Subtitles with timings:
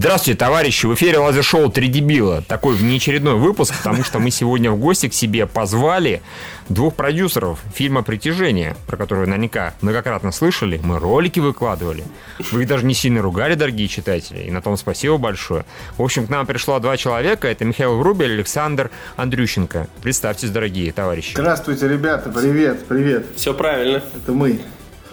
[0.00, 0.86] Здравствуйте, товарищи!
[0.86, 2.40] В эфире лазер-шоу «Три дебила».
[2.48, 6.22] Такой внеочередной выпуск, потому что мы сегодня в гости к себе позвали
[6.70, 10.80] двух продюсеров фильма «Притяжение», про который наверняка многократно слышали.
[10.82, 12.02] Мы ролики выкладывали.
[12.50, 15.66] Вы их даже не сильно ругали, дорогие читатели, и на том спасибо большое.
[15.98, 17.46] В общем, к нам пришло два человека.
[17.48, 19.86] Это Михаил Врубель и Александр Андрющенко.
[20.00, 21.32] Представьтесь, дорогие товарищи.
[21.34, 22.30] Здравствуйте, ребята.
[22.30, 23.26] Привет, привет.
[23.36, 24.02] Все правильно.
[24.16, 24.60] Это мы.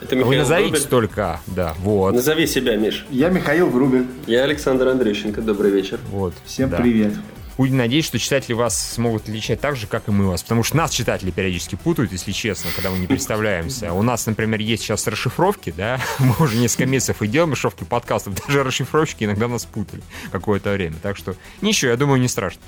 [0.02, 0.90] Это Михаил Вы назовитесь Врубель.
[0.90, 2.14] только, да, вот.
[2.14, 3.06] Назови себя, Миш.
[3.10, 4.06] Я Михаил Грубель.
[4.28, 5.42] Я Александр Андрющенко.
[5.42, 6.00] Добрый вечер.
[6.12, 6.34] Вот.
[6.46, 6.78] Всем да.
[6.78, 7.14] привет.
[7.58, 10.44] Будем надеяться, что читатели вас смогут отличать так же, как и мы вас.
[10.44, 13.94] Потому что нас читатели периодически путают, если честно, когда мы не представляемся.
[13.94, 18.36] У нас, например, есть сейчас расшифровки, да, мы уже несколько месяцев и делаем расшифровки подкастов,
[18.48, 20.96] даже расшифровщики иногда нас путали какое-то время.
[21.02, 22.62] Так что ничего, я думаю, не страшно.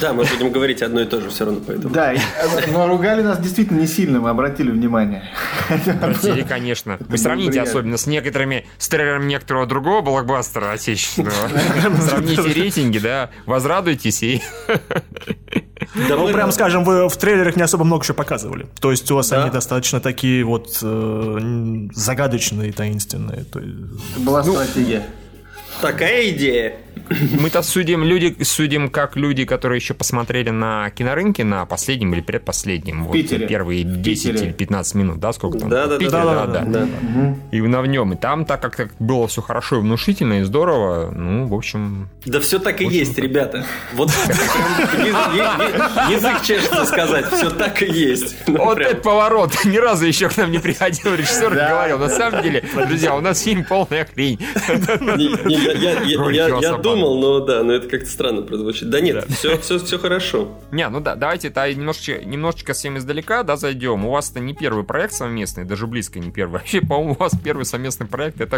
[0.00, 1.94] Да, мы будем говорить одно и то же все равно поэтому.
[1.94, 2.18] Да, и-
[2.70, 5.28] но ругали нас действительно не сильно, мы обратили внимание.
[5.86, 6.98] Обратили, конечно.
[7.00, 11.48] Вы сравните особенно с некоторыми, с трейлером некоторого другого блокбастера отечественного.
[12.00, 14.42] Сравните рейтинги, да, возрадуйтесь и...
[14.68, 18.66] Да Ну, мы- прям скажем, вы в трейлерах не особо много еще показывали.
[18.80, 19.42] То есть у вас Да.
[19.42, 21.38] они достаточно такие вот э,
[21.94, 23.44] загадочные, таинственные.
[23.44, 23.76] То есть-
[24.16, 25.06] Это была стратегия.
[25.80, 26.76] Такая идея.
[27.38, 33.04] Мы-то судим люди, судим как люди, которые еще посмотрели на кинорынке на последнем или предпоследнем.
[33.04, 33.46] Вот Питере.
[33.46, 34.46] Первые 10 Питере.
[34.48, 35.68] или 15 минут, да, сколько там?
[35.68, 35.98] Да-да-да.
[35.98, 36.60] Питере, Да-да-да.
[36.64, 36.86] да, да.
[36.86, 37.36] Да.
[37.56, 38.12] И на в нем.
[38.12, 42.08] И там, так как было все хорошо и внушительно, и здорово, ну, в общем...
[42.24, 43.64] Да все так и есть, ребята.
[43.92, 47.26] Вот е- е- язык чешется сказать.
[47.30, 48.34] Все так и есть.
[48.48, 49.52] Ну, Вот этот поворот.
[49.64, 51.98] Ни разу еще к нам не приходил режиссер и Да, говорил.
[51.98, 54.40] На самом деле, друзья, у нас фильм полная хрень.
[55.74, 58.90] Я- я- я- я- думал, но да, но это как-то странно прозвучит.
[58.90, 60.48] Да нет, все, все, все хорошо.
[60.70, 64.04] Не, ну да, давайте это немножечко, немножечко всем издалека, да, зайдем.
[64.04, 66.52] У вас это не первый проект совместный, даже близко не первый.
[66.60, 68.56] Вообще, по-моему, у вас первый совместный проект, это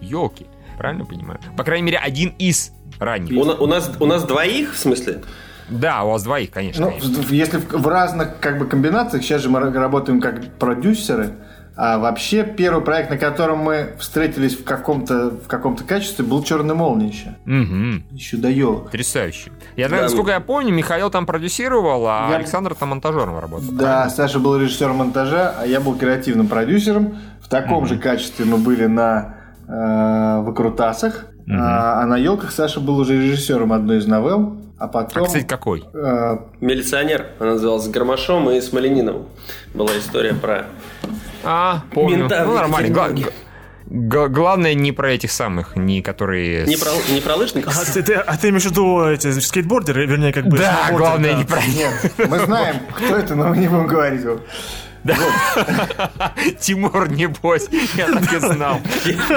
[0.00, 0.46] елки.
[0.78, 1.40] Правильно понимаю?
[1.56, 3.32] По крайней мере, один из ранних.
[3.32, 5.22] У, у нас, у нас двоих, в смысле?
[5.68, 6.84] Да, у вас двоих, конечно.
[6.86, 7.34] Ну, конечно.
[7.34, 11.30] если в в разных как бы комбинациях, сейчас же мы ра- работаем как продюсеры,
[11.76, 16.74] а вообще первый проект, на котором мы встретились в каком-то в каком-то качестве, был «Черный
[16.74, 17.36] молния» еще.
[17.44, 18.04] Мгм.
[18.12, 18.84] Еще до елок.
[18.84, 19.50] Потрясающе.
[19.76, 23.68] Я, Да, насколько я помню, Михаил там продюсировал, а Я- Александр там монтажером работал.
[23.72, 27.18] Да, Саша был режиссером монтажа, а я был креативным продюсером.
[27.42, 29.34] В таком же качестве мы были на
[29.68, 31.26] э, выкрутасах.
[31.48, 34.56] А, а на елках Саша был уже режиссером одной из новелл.
[34.78, 35.24] А А, потом...
[35.26, 35.84] кстати, какой?
[35.94, 39.26] э, Милиционер, она называлась Гармашом и с Малининовым.
[39.72, 40.66] Была история про...
[41.44, 42.18] А, помню.
[42.18, 42.88] Мента ну, нормально.
[42.94, 43.10] Гла-
[43.86, 46.66] г- главное не про этих самых, не которые...
[46.66, 47.76] Не про, не про лыжников?
[47.78, 50.58] А ты, ты- а ты имеешь в виду эти скейтбордеры, вернее, как бы...
[50.58, 51.38] Да, главное да.
[51.38, 54.22] не про нет, мы знаем, кто это, но мы не будем говорить.
[54.22, 54.40] его.
[56.60, 58.80] Тимур, небось, я так и знал.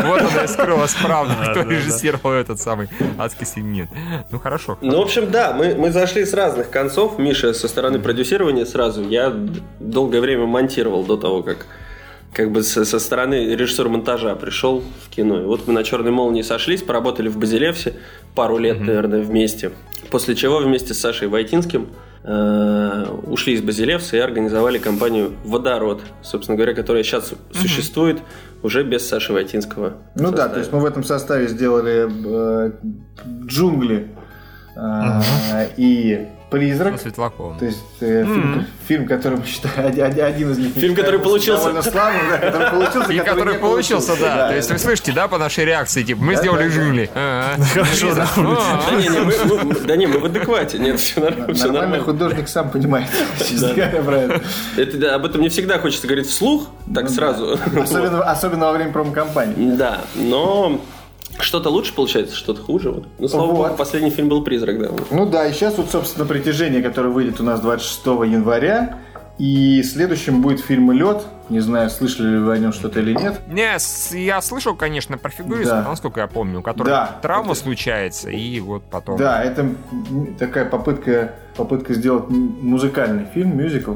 [0.04, 3.90] Вот она и скрылась правда, кто режиссировал этот самый адский сегмент.
[4.32, 4.78] Ну, хорошо.
[4.82, 7.20] Ну, в общем, да, мы, мы зашли с разных концов.
[7.20, 9.08] Миша со стороны продюсирования сразу.
[9.08, 9.34] Я
[9.80, 11.68] долгое время монтировал до того, как
[12.34, 15.42] как бы со, со стороны режиссера монтажа пришел в кино.
[15.42, 17.94] И вот мы на «Черной молнии» сошлись, поработали в Базилевсе
[18.36, 19.72] пару лет, наверное, вместе.
[20.12, 21.88] После чего вместе с Сашей Войтинским
[22.24, 28.20] э, ушли из Базилевса и организовали компанию «Водород», собственно говоря, которая сейчас существует
[28.64, 29.98] уже без Саши Войтинского.
[30.16, 30.54] Ну да, составе.
[30.54, 32.08] то есть мы в этом составе сделали
[32.68, 32.72] э,
[33.46, 34.08] джунгли
[34.76, 35.22] э,
[35.78, 36.96] и призрак.
[36.98, 37.58] Со Светлаковым.
[37.60, 40.74] То есть э, фильм, фильм, который мы считаем один, из них.
[40.74, 41.66] Фильм, который получился.
[41.66, 44.50] довольно славным, да, который получился, И который не получился, да.
[44.50, 47.54] То есть вы слышите, да, по нашей реакции, типа, мы Да, сделали да, да.
[47.56, 47.64] Ага.
[47.74, 48.28] Хорошо, да.
[48.36, 51.54] Да не, не, мы, мы- мы- да не, мы в адеквате, нет, все нормально.
[51.54, 54.42] всё Нормальный художник сам понимает, честно говоря,
[54.78, 54.98] это.
[54.98, 57.58] Да, об этом не всегда хочется говорить вслух, так сразу.
[57.80, 59.76] Особенно, особенно во время промо-компании.
[59.76, 60.82] Да, но
[61.42, 62.92] что-то лучше получается, что-то хуже.
[62.92, 63.08] Вот.
[63.18, 63.56] Ну, слава Вот.
[63.68, 64.90] богу, последний фильм был «Призрак», да.
[65.12, 68.98] Ну да, и сейчас вот, собственно, «Притяжение», которое выйдет у нас 26 января.
[69.38, 71.26] И следующим будет фильм «Лед».
[71.48, 73.40] Не знаю, слышали ли вы о нем что-то или нет.
[73.48, 73.70] Не,
[74.26, 75.90] я слышал, конечно, про фигуриста, Да.
[75.90, 77.20] насколько я помню, у которого Да.
[77.22, 79.18] травма случается, и вот потом...
[79.18, 79.70] Да, это
[80.38, 83.94] такая попытка, попытка сделать музыкальный фильм, мюзикл.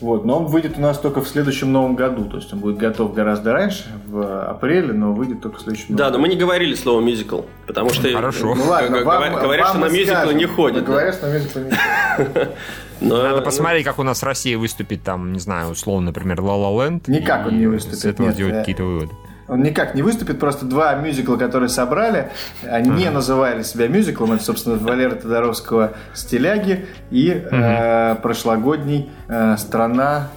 [0.00, 2.24] Вот, но он выйдет у нас только в следующем новом году.
[2.26, 6.04] То есть он будет готов гораздо раньше, в апреле, но выйдет только в следующем Да,
[6.04, 8.08] новом но мы не говорили слово «мюзикл», потому что...
[8.12, 8.54] Хорошо.
[8.54, 10.36] Ну ладно, вам, говорят, вам что на мюзиклы скажем.
[10.38, 10.84] не ходят.
[10.84, 10.92] да.
[10.92, 12.48] Говорят, что на мюзиклы не ходят.
[13.00, 16.76] Но- Надо посмотреть, как у нас Россия выступит там, не знаю, условно, например, La La
[16.76, 17.02] Land.
[17.06, 19.12] Никак он и не выступит, С этого нет, сделать э, какие-то выводы.
[19.48, 22.30] Он никак не выступит, просто два мюзикла, которые собрали,
[22.62, 24.32] они не называли себя мюзиклом.
[24.32, 30.28] Это, собственно, Валера Тодоровского «Стиляги» и э, прошлогодний э, «Страна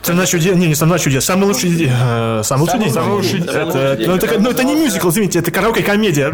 [0.00, 0.54] Страна чудес.
[0.56, 1.24] Не, не страна чудес.
[1.24, 1.90] Самый лучший день.
[1.92, 2.92] э, Самый лучший день.
[2.92, 3.48] Самый лучший день.
[3.50, 6.32] Это, ну, это, ну, это не мюзикл, извините, это караоке комедия.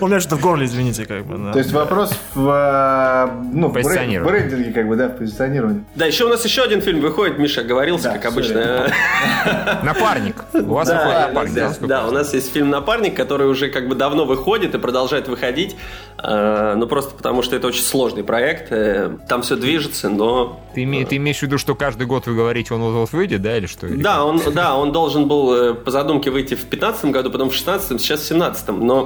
[0.00, 1.52] У меня что-то в горле, извините, как бы.
[1.52, 5.84] То есть вопрос в, э, ну, брендинге, как бы, да, в позиционировании.
[5.94, 8.92] Да, еще у нас еще один фильм выходит, Миша оговорился, Да, как обычно.
[9.82, 10.36] Напарник.
[10.54, 12.06] У вас выходит Да, напарник, да?
[12.08, 15.76] у нас есть фильм «Напарник», который уже как бы давно выходит и продолжает выходить.
[16.22, 18.70] Э, Ну, просто потому что это очень сложный проект.
[18.70, 20.60] э, Там все движется, но...
[20.74, 23.56] Ты, име- ты имеешь в виду, что каждый год вы говорите, он вот-вот выйдет, да,
[23.56, 23.86] или что?
[23.88, 28.00] Да, он, да, он должен был по задумке выйти в 2015 году, потом в 2016,
[28.00, 28.68] сейчас в 2017.
[28.68, 28.99] Но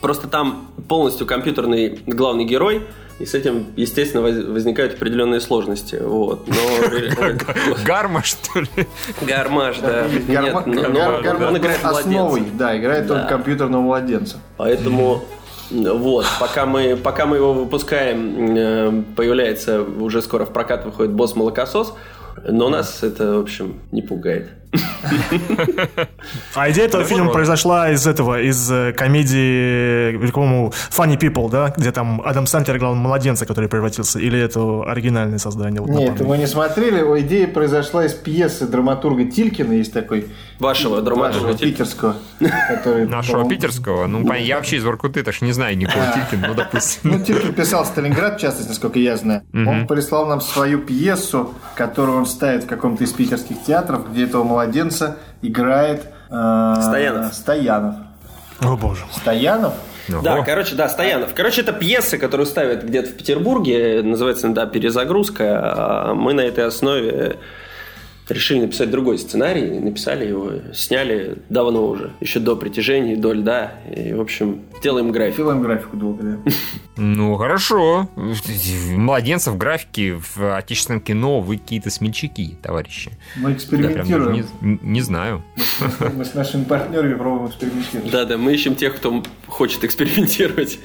[0.00, 2.82] просто там полностью компьютерный главный герой,
[3.18, 5.96] и с этим, естественно, воз- возникают определенные сложности.
[6.02, 6.48] Вот.
[6.48, 6.54] Но...
[7.84, 8.68] Гарма, что ли?
[9.20, 10.06] Гармаш, да.
[10.06, 12.56] Гарма- Нет, но Гармаш он играет основой, младенца.
[12.58, 13.14] да, играет Да.
[13.22, 14.38] он компьютерного младенца.
[14.56, 15.22] Поэтому
[15.70, 21.36] вот, пока мы, пока мы его выпускаем, э, появляется уже скоро в прокат выходит босс
[21.36, 21.92] молокосос.
[22.48, 24.48] Но нас это, в общем, не пугает.
[26.54, 31.72] А идея этого фильма произошла из этого, из э, комедии, э, по-моему, Funny People, да,
[31.76, 35.80] где там Адам Сантлер играл младенца, который превратился, или это оригинальное создание?
[35.80, 37.00] Вот Нет, мы не смотрели.
[37.02, 40.28] О, Идея произошла из пьесы драматурга Тилькина, есть такой.
[40.58, 42.16] Вашего драматурга питерского.
[42.68, 44.06] который, Нашего питерского?
[44.06, 47.10] Ну, я вообще из Воркуты, так что не знаю никого Тилькина, ну, допустим.
[47.10, 49.42] Ну, Тилькин писал Сталинград, в частности, насколько я знаю.
[49.52, 54.44] Он прислал нам свою пьесу, которую он ставит в каком-то из питерских театров, где этого
[54.60, 56.06] младенца играет...
[56.30, 57.34] э, Стоянов.
[57.34, 57.94] Стоянов.
[58.60, 59.04] О, боже.
[59.10, 59.74] Стоянов?
[60.08, 60.44] Да, Ого.
[60.44, 61.30] короче, да, Стоянов.
[61.34, 65.60] Короче, это пьеса, которую ставят где-то в Петербурге, называется, да, «Перезагрузка».
[65.62, 67.36] А Мы на этой основе
[68.30, 73.74] решили написать другой сценарий, написали его, сняли давно уже, еще до притяжения, до льда.
[73.94, 75.36] И, в общем, делаем график.
[75.36, 76.52] Делаем графику долго, да.
[76.96, 78.08] Ну, хорошо.
[78.94, 83.12] Младенцев, графики в отечественном кино вы какие-то смельчаки, товарищи.
[83.36, 84.46] Мы экспериментируем.
[84.60, 85.42] не, не знаю.
[86.14, 88.10] Мы с нашими партнерами пробуем экспериментировать.
[88.10, 90.78] Да, да, мы ищем тех, кто хочет экспериментировать.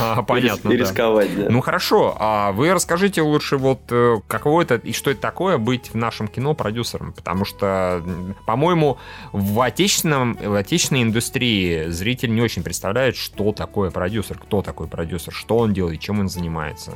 [0.00, 1.46] А, понятно, И рисковать, да.
[1.50, 5.90] Ну хорошо, а вы расскажите лучше вот э, каково это и что это такое быть
[5.92, 8.02] в нашем кино продюсером, потому что,
[8.46, 8.98] по-моему,
[9.32, 15.32] в отечественном, в отечественной индустрии зритель не очень представляет, что такое продюсер, кто такой продюсер,
[15.32, 16.92] что он делает, чем он занимается,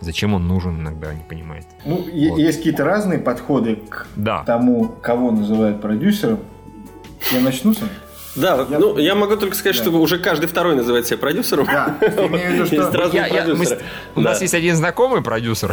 [0.00, 1.66] зачем он нужен, иногда не понимает.
[1.84, 2.38] Ну, Вот.
[2.38, 4.44] есть какие-то разные подходы к Да.
[4.44, 6.40] тому, кого называют продюсером.
[7.32, 7.78] Я начну с?
[8.40, 9.82] Да, Я- ну, я могу только сказать, Да.
[9.82, 11.66] что уже каждый второй называет себя продюсером.
[11.66, 13.64] Да, имею в виду, что- Я- я- мы
[14.14, 15.68] у нас есть один знакомый продюсер.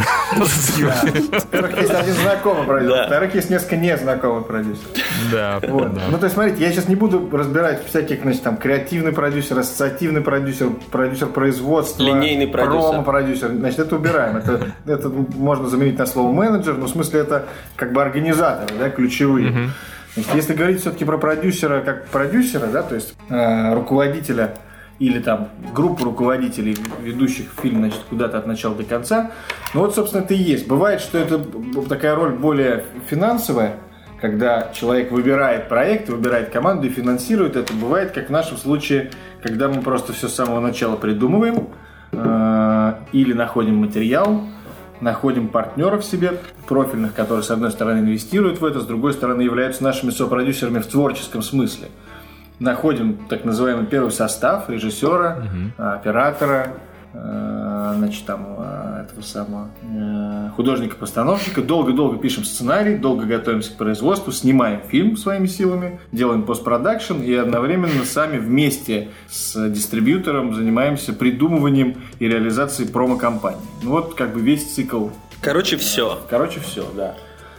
[0.79, 0.95] Да.
[1.31, 3.01] Во-первых, есть один знакомый продюсер, Да.
[3.03, 4.87] во-вторых, есть несколько незнакомых продюсеров.
[5.31, 5.93] Да, Вот.
[5.93, 6.01] да.
[6.11, 10.21] Ну, то есть, смотрите, я сейчас не буду разбирать всяких, значит, там, креативный продюсер, ассоциативный
[10.21, 12.89] продюсер, продюсер производства, Линейный продюсер.
[12.91, 13.49] промо-продюсер.
[13.49, 14.37] Значит, это убираем.
[14.37, 17.45] Это, это можно заменить на слово менеджер, но в смысле это
[17.75, 19.69] как бы организаторы, да, ключевые.
[20.15, 24.55] Если говорить все-таки про продюсера как продюсера, да, то есть э, руководителя
[24.99, 29.31] или там группу руководителей, ведущих фильм, значит, куда-то от начала до конца.
[29.73, 30.67] Ну вот, собственно, это и есть.
[30.67, 31.43] Бывает, что это
[31.89, 33.75] такая роль более финансовая,
[34.21, 37.73] когда человек выбирает проект, выбирает команду и финансирует это.
[37.73, 39.11] Бывает, как в нашем случае,
[39.43, 41.67] когда мы просто все с самого начала придумываем
[42.13, 44.43] э, или находим материал,
[45.05, 49.83] находим партнеров себе профильных, которые, с одной стороны, инвестируют в это, с другой стороны, являются
[49.83, 51.89] нашими сопродюсерами в творческом смысле.
[52.57, 55.43] Находим так называемый первый состав режиссера,
[55.77, 56.94] оператора, э,
[57.97, 61.61] значит, там, э, этого самого э, художника-постановщика.
[61.61, 68.03] Долго-долго пишем сценарий, долго готовимся к производству, снимаем фильм своими силами, делаем постпродакшн и одновременно
[68.05, 73.59] сами вместе с дистрибьютором занимаемся придумыванием и реализацией промо-компании.
[73.83, 75.09] Ну вот как бы весь цикл.
[75.41, 76.19] Короче, все.
[76.29, 77.15] Короче, все, да.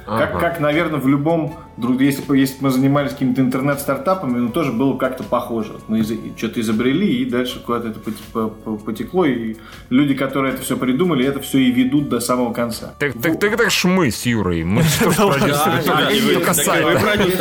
[0.07, 0.41] Как, Ага.
[0.41, 4.71] как, наверное, в любом, друг- если бы если бы мы занимались какими-то интернет-стартапами, ну, тоже
[4.73, 5.73] было как-то похоже.
[5.89, 9.57] Мы из- что-то изобрели, и дальше куда-то это поте- по- по- потекло, и
[9.91, 12.95] люди, которые это все придумали, это все и ведут до самого конца.
[13.01, 15.83] Так, так, так, так ж мы с Юрой, мы что продюсеры,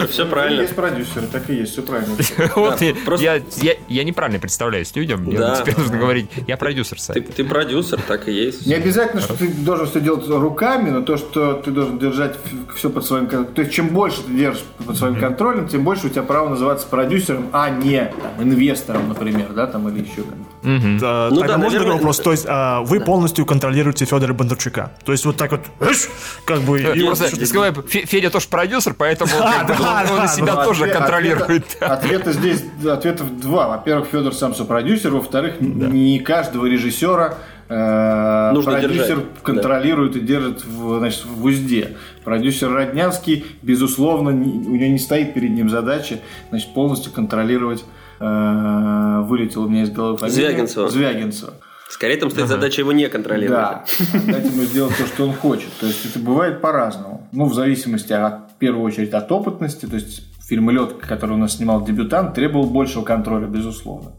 [0.07, 0.61] все правильно.
[0.61, 2.15] Есть продюсеры, так и есть, все правильно.
[2.55, 5.21] Вот я, неправильно представляюсь людям.
[5.21, 5.55] Мне Да.
[5.57, 7.31] теперь нужно говорить, я продюсер Ты, сайта.
[7.31, 8.65] ты продюсер, так и есть.
[8.65, 12.37] Не обязательно, что ты должен все делать руками, но то, что ты должен держать
[12.75, 13.53] все под своим контролем.
[13.53, 16.87] То есть, чем больше ты держишь под своим контролем, тем больше у тебя право называться
[16.87, 20.55] продюсером, а не там, инвестором, например, да, там, или еще как-то.
[20.63, 22.19] Ну тогда да, можно такой вопрос?
[22.19, 24.91] То есть а, вы полностью контролируете Федора Бондарчука?
[25.03, 26.07] То есть вот так вот, эш,
[26.45, 26.81] как бы...
[26.81, 30.85] и Просто, ты сказал, Фе- Федя тоже продюсер, поэтому да, он, да, и себя тоже
[30.85, 31.41] ответ- контролирует.
[31.79, 33.67] Ответа, ответа здесь, ответов два.
[33.67, 37.37] Во-первых, Федор сам сопродюсер, во-вторых, не каждого режиссера
[37.69, 41.97] э, Нужно продюсер держать, контролирует и держит в, значит, в узде.
[42.23, 46.19] Продюсер Роднянский, безусловно, не- у него не стоит перед ним задача
[46.49, 47.83] значит, полностью контролировать
[48.19, 50.35] э, вылетел у меня из головы фамилия.
[50.35, 50.89] Звягинцева.
[50.89, 51.53] Звягинцева.
[51.89, 53.57] Скорее там стоит задача его не контролировать.
[53.59, 53.85] Да,
[54.25, 55.71] дать ему сделать то, что он хочет.
[55.79, 57.27] То есть это бывает по-разному.
[57.31, 59.85] Ну, в зависимости от, в первую очередь от опытности.
[59.85, 64.11] То есть фильм «Лед», который у нас снимал дебютант, требовал большего контроля, безусловно.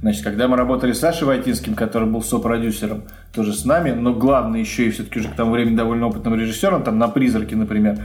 [0.00, 4.60] Значит, когда мы работали с Сашей Войтинским, который был сопродюсером, тоже с нами, но главный
[4.60, 7.98] еще и все-таки уже к тому времени довольно опытным режиссером, там на «Призраке», например,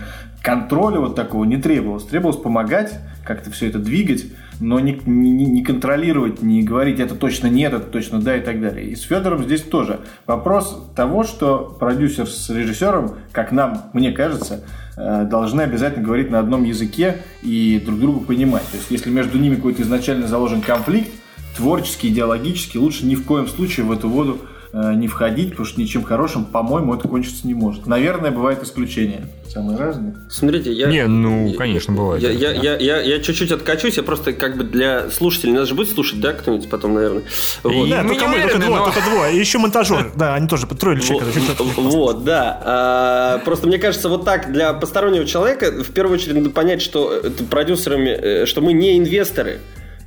[0.44, 2.06] контроля вот такого не требовалось.
[2.06, 4.28] Требовалось помогать, как-то все это двигать,
[4.60, 8.60] но не, не, не контролировать, не говорить, это точно нет, это точно да и так
[8.62, 8.88] далее.
[8.88, 14.64] И с Федором здесь тоже вопрос того, что продюсер с режиссером, как нам, мне кажется,
[14.98, 18.64] э, должны обязательно говорить на одном языке и друг друга понимать.
[18.72, 21.12] То есть, если между ними какой-то изначально заложен конфликт,
[21.56, 24.40] творческий, идеологический, лучше ни в коем случае в эту воду
[24.74, 27.88] не входить, потому что ничем хорошим, по-моему, это кончиться не может.
[27.88, 29.28] Наверное, бывают исключения.
[29.48, 30.16] Самые разные.
[30.30, 30.88] Смотрите, я...
[30.88, 32.22] Не, ну, конечно, бывает.
[32.22, 35.74] Я, я, я, я, я чуть-чуть откачусь, я просто как бы для слушателей, нас же
[35.74, 37.24] будет слушать, да, кто-нибудь потом, наверное.
[37.64, 37.90] Вот.
[37.90, 39.36] Да, мы только не мы, только двое, но- только двое.
[39.36, 40.12] И еще монтажер.
[40.16, 41.66] Да, они тоже трое или Вот, четверо.
[41.78, 42.62] вот, да.
[42.64, 47.14] А, Просто мне кажется, вот так для постороннего человека в первую очередь надо понять, что
[47.14, 49.60] это продюсерами, э, что мы не инвесторы.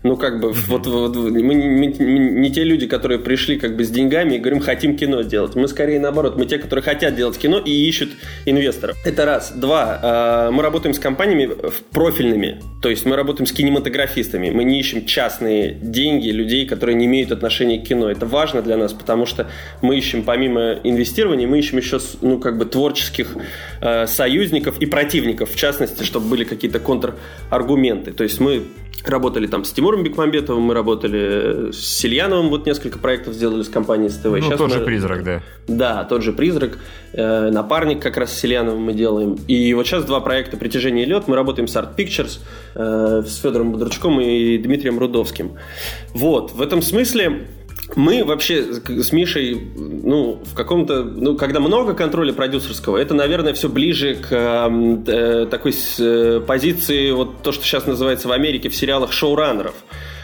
[0.03, 3.85] Ну, как бы, вот, вот мы, не- мы не те люди, которые пришли как бы
[3.85, 5.55] с деньгами и говорим, хотим кино делать.
[5.57, 8.11] Мы скорее наоборот, мы те, которые хотят делать кино и ищут
[8.47, 8.97] инвесторов.
[9.05, 9.53] Это раз.
[9.53, 9.99] Два.
[10.03, 11.51] а, Мы работаем с компаниями
[11.93, 12.63] профильными.
[12.81, 14.49] То есть мы работаем с кинематографистами.
[14.49, 18.11] Мы не ищем частные деньги людей, которые не имеют отношения к кино.
[18.11, 19.49] Это важно для нас, потому что
[19.83, 23.37] мы ищем помимо инвестирования, мы ищем еще ну, как бы творческих
[23.83, 28.13] э, союзников и противников, в частности, чтобы были какие-то контраргументы.
[28.13, 28.63] То есть мы
[29.07, 34.11] работали там с Тимуром Бекмамбетовым, мы работали с Сильяновым, вот несколько проектов сделали с компанией
[34.11, 34.25] СТВ.
[34.27, 35.43] Ну, Сейчас тоже мы- призрак, да.
[35.69, 36.79] да, тот же призрак,
[37.13, 39.37] э, напарник как раз с Селяновым мы делаем.
[39.49, 41.25] И вот сейчас два проекта «Притяжение и лед».
[41.29, 42.41] Мы работаем с Art Pictures,
[42.75, 45.53] э, с Федором Бодручком и Дмитрием Рудовским.
[46.15, 47.47] Вот, в этом смысле
[47.97, 53.69] мы вообще с Мишей, ну, в каком-то, ну, когда много контроля продюсерского, это, наверное, все
[53.69, 58.75] ближе к эм, э, такой э, позиции, вот то, что сейчас называется в Америке в
[58.75, 59.75] сериалах шоураннеров.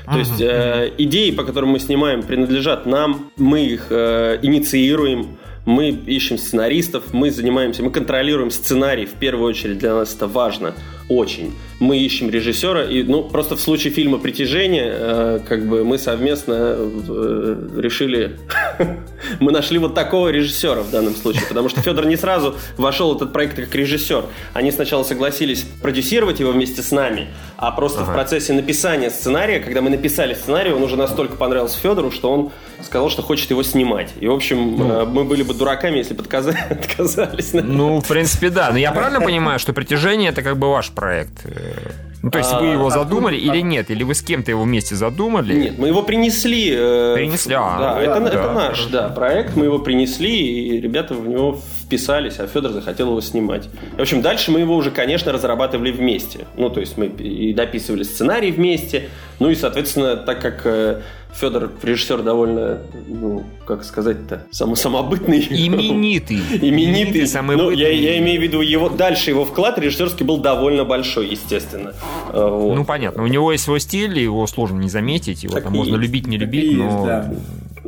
[0.06, 5.88] То есть э, идеи, по которым мы снимаем, принадлежат нам, мы их э, инициируем, мы
[5.90, 10.74] ищем сценаристов, мы занимаемся, мы контролируем сценарий, в первую очередь для нас это важно,
[11.08, 11.54] очень.
[11.78, 16.74] Мы ищем режиссера, и ну просто в случае фильма «Притяжение» э, как бы мы совместно
[16.76, 18.38] э, решили,
[19.40, 23.16] мы нашли вот такого режиссера в данном случае, потому что Федор не сразу вошел в
[23.16, 24.24] этот проект как режиссер.
[24.54, 29.82] Они сначала согласились продюсировать его вместе с нами, а просто в процессе написания сценария, когда
[29.82, 34.12] мы написали сценарий, он уже настолько понравился Федору, что он сказал, что хочет его снимать.
[34.20, 37.52] И, в общем, э, мы были бы дураками, если бы отказа- отказались.
[37.52, 38.70] Ну, в принципе, да.
[38.72, 41.44] Но я правильно понимаю, что притяжение это как бы ваш проект?
[41.44, 41.90] Э,
[42.22, 43.88] Ну, то есть вы А, его откуда- задумали или нет?
[43.90, 45.54] Или вы с кем-то его вместе задумали?
[45.54, 46.72] Нет, мы его принесли.
[46.76, 50.80] э, Принесли, а, да, да, это, да, это наш да, проект, мы его принесли, и
[50.80, 53.68] ребята в него вписались, а Федор захотел его снимать.
[53.96, 56.46] В общем, дальше мы его уже, конечно, разрабатывали вместе.
[56.56, 61.02] Ну, то есть мы и дописывали сценарий вместе, ну и, соответственно, так как э,
[61.32, 65.40] Федор режиссер довольно, ну, как сказать-то, само самобытный.
[65.48, 66.38] Именитый.
[66.60, 67.26] Именитый.
[67.28, 71.28] самый ну, я, я имею в виду его дальше его вклад режиссерский был довольно большой,
[71.28, 71.92] естественно.
[72.32, 72.74] Э, вот.
[72.74, 73.22] Ну, понятно.
[73.22, 75.44] У него есть свой стиль, его сложно не заметить.
[75.44, 76.02] Его Так там можно есть.
[76.02, 77.06] любить, не Так любить, есть, но...
[77.06, 77.34] да.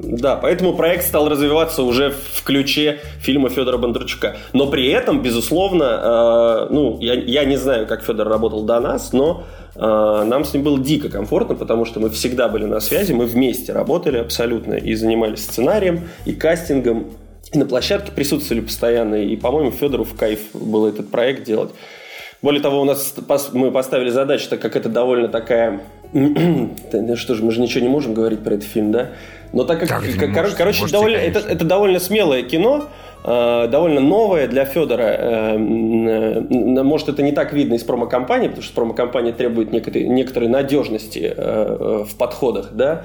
[0.02, 4.36] Да, поэтому проект стал развиваться уже в ключе фильма Федора Бондарчука.
[4.52, 9.12] Но при этом, безусловно, э, ну, я, я не знаю, как Федор работал до нас,
[9.12, 13.12] но э, нам с ним было дико комфортно, потому что мы всегда были на связи,
[13.12, 17.08] мы вместе работали абсолютно и занимались сценарием, и кастингом,
[17.52, 19.16] и на площадке присутствовали постоянно.
[19.16, 21.70] И, по-моему, Федору в кайф был этот проект делать.
[22.40, 23.14] Более того, у нас
[23.52, 25.80] мы поставили задачу, так как это довольно такая...
[27.16, 29.10] Что же, мы же ничего не можем говорить про этот фильм, да?
[29.52, 30.56] Но так как, Как не кор- можете?
[30.56, 31.52] короче, Можете, довольно, это, конечно.
[31.52, 32.84] это довольно смелое кино,
[33.24, 35.02] э, довольно новое для Федора.
[35.02, 40.48] Э, э, может, это не так видно из промо-компании, потому что промо-компания требует некоторой, некоторой
[40.48, 43.04] надежности э, э, в подходах, да?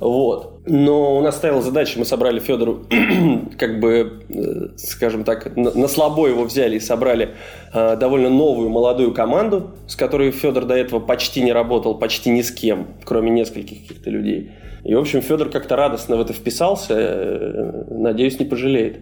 [0.00, 0.60] Вот.
[0.66, 2.84] Но у нас стояла задача, мы собрали Федору,
[3.58, 7.34] как бы, э, скажем так, на, на слабо его взяли и собрали
[7.72, 12.42] э, довольно новую молодую команду, с которой Федор до этого почти не работал, почти ни
[12.42, 14.52] с кем, кроме нескольких каких-то людей.
[14.84, 18.98] И, в общем, Федор как-то радостно в это вписался, э, надеюсь, не пожалеет.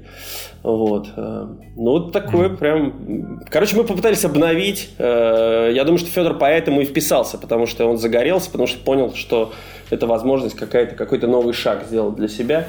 [0.63, 1.09] Вот.
[1.17, 3.41] э, Ну, вот такое прям...
[3.51, 4.91] Короче, мы попытались обновить.
[4.99, 9.13] э, Я думаю, что Федор поэтому и вписался, потому что он загорелся, потому что понял,
[9.15, 9.53] что
[9.91, 12.67] это возможность какая-то, какой-то новый шаг сделать для себя.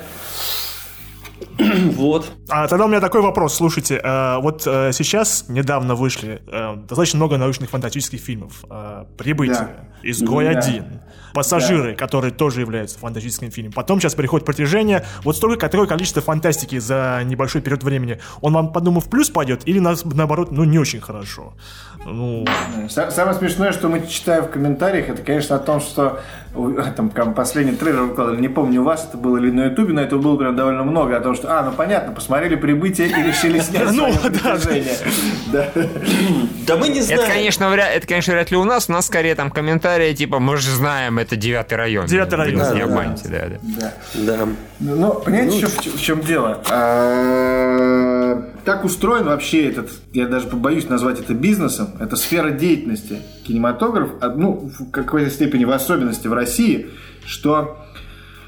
[1.94, 2.32] Вот.
[2.50, 3.56] А тогда у меня такой вопрос.
[3.56, 8.64] Слушайте, э, вот э, сейчас недавно вышли э, достаточно много научных фантастических фильмов.
[8.70, 9.70] Э, «Прибытие», Да.
[10.04, 10.60] «Изгой Да.
[10.60, 11.02] один»,
[11.34, 13.74] «Пассажиры», которые тоже являются фантастическим фильмом.
[13.74, 15.06] Потом сейчас приходит «Притяжение».
[15.24, 18.20] Вот столько, такое количество фантастики за небольшой период времени.
[18.42, 21.54] Он вам, подумав, в плюс пойдет или нас- наоборот, ну, не очень хорошо?
[22.06, 22.46] Ну,
[22.90, 26.20] Са- Самое смешное, что мы читаем в комментариях, это, конечно, о том, что
[26.98, 30.22] там последний трейлер выкладывали, не помню, у вас это было или на Ютубе, но этого
[30.22, 33.92] было прям довольно много, о том, что, а, ну понятно, посмотрели «Прибытие» и решили снять
[33.92, 34.12] Ну,
[34.44, 34.58] да.
[35.52, 35.70] Да.
[36.66, 37.22] Да мы не знаем.
[37.22, 38.88] Это, конечно, вряд, это, конечно, вряд ли у нас.
[38.88, 42.06] У нас скорее там комментарии, типа, мы же знаем, это девятый район.
[42.06, 42.86] Девятый район, да, не да.
[42.86, 43.94] обманете, да, да.
[44.16, 44.38] Да.
[44.38, 44.48] Да.
[44.80, 46.62] Ну, понимаете, еще в, чем дело?
[48.34, 54.10] А, Так устроен вообще этот, я даже побоюсь назвать это бизнесом, это сфера деятельности кинематограф,
[54.22, 56.88] а, ну, в какой-то степени в особенности в России,
[57.26, 57.78] что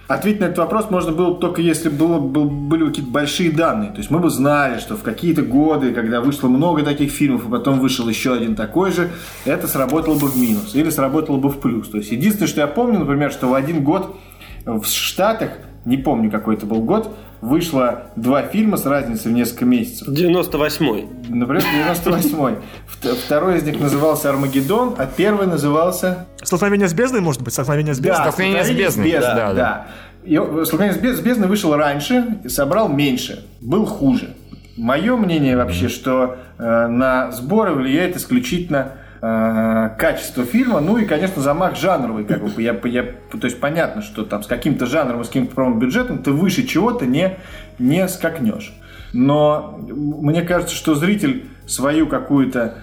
[0.07, 3.91] ответить на этот вопрос можно было только если было, был- были какие-то большие данные.
[3.91, 7.51] То есть мы бы знали, что в какие-то годы, когда вышло много таких фильмов, и
[7.51, 9.09] потом вышел еще один такой же,
[9.45, 11.89] это сработало бы в минус или сработало бы в плюс.
[11.89, 14.15] То есть единственное, что я помню, например, что в один год
[14.65, 15.51] в Штатах,
[15.85, 17.15] не помню какой это был год,
[17.45, 20.07] вышло два фильма с разницей в несколько месяцев.
[20.07, 21.07] 98-й.
[21.29, 22.55] Например, 98-й.
[23.03, 26.25] Вт- Второй из них назывался «Армагеддон», а первый назывался...
[26.41, 27.53] «Столкновение с бездной», может быть?
[27.53, 28.23] «Столкновение с бездной»?
[28.23, 29.53] «Столкновение с бездной», бездной, да, да.
[29.53, 29.87] да.
[30.23, 30.35] И
[30.65, 33.45] «Столкновение с без- с бездной» вышел раньше собрал меньше.
[33.61, 34.33] Был хуже.
[34.75, 41.41] Мое мнение вообще, что э, на сборы влияет исключительно э, качество фильма, ну и, конечно,
[41.41, 42.25] замах жанровый.
[42.25, 46.19] Как бы, я, я, то есть понятно, что там с каким-то жанром, с каким-то промо-бюджетом
[46.19, 47.37] ты выше чего-то не,
[47.79, 48.73] не скакнешь.
[49.13, 52.75] Но мне кажется, что зритель свою какую-то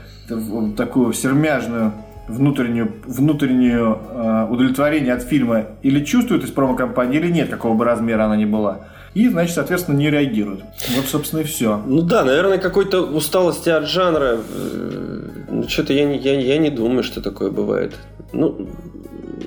[0.77, 1.93] такую сермяжную
[2.29, 8.25] внутреннюю, внутреннюю э, удовлетворение от фильма или чувствует из промо-компании, или нет, какого бы размера
[8.25, 8.81] она ни была.
[9.15, 10.61] И, значит, соответственно, не реагирует.
[10.97, 11.83] Вот, собственно, и все.
[11.87, 14.39] Ну да, наверное, какой-то усталости от жанра.
[14.39, 15.28] э,
[15.63, 17.97] Ну, что-то я, не- я, я не думаю, что такое бывает.
[18.33, 18.69] Ну,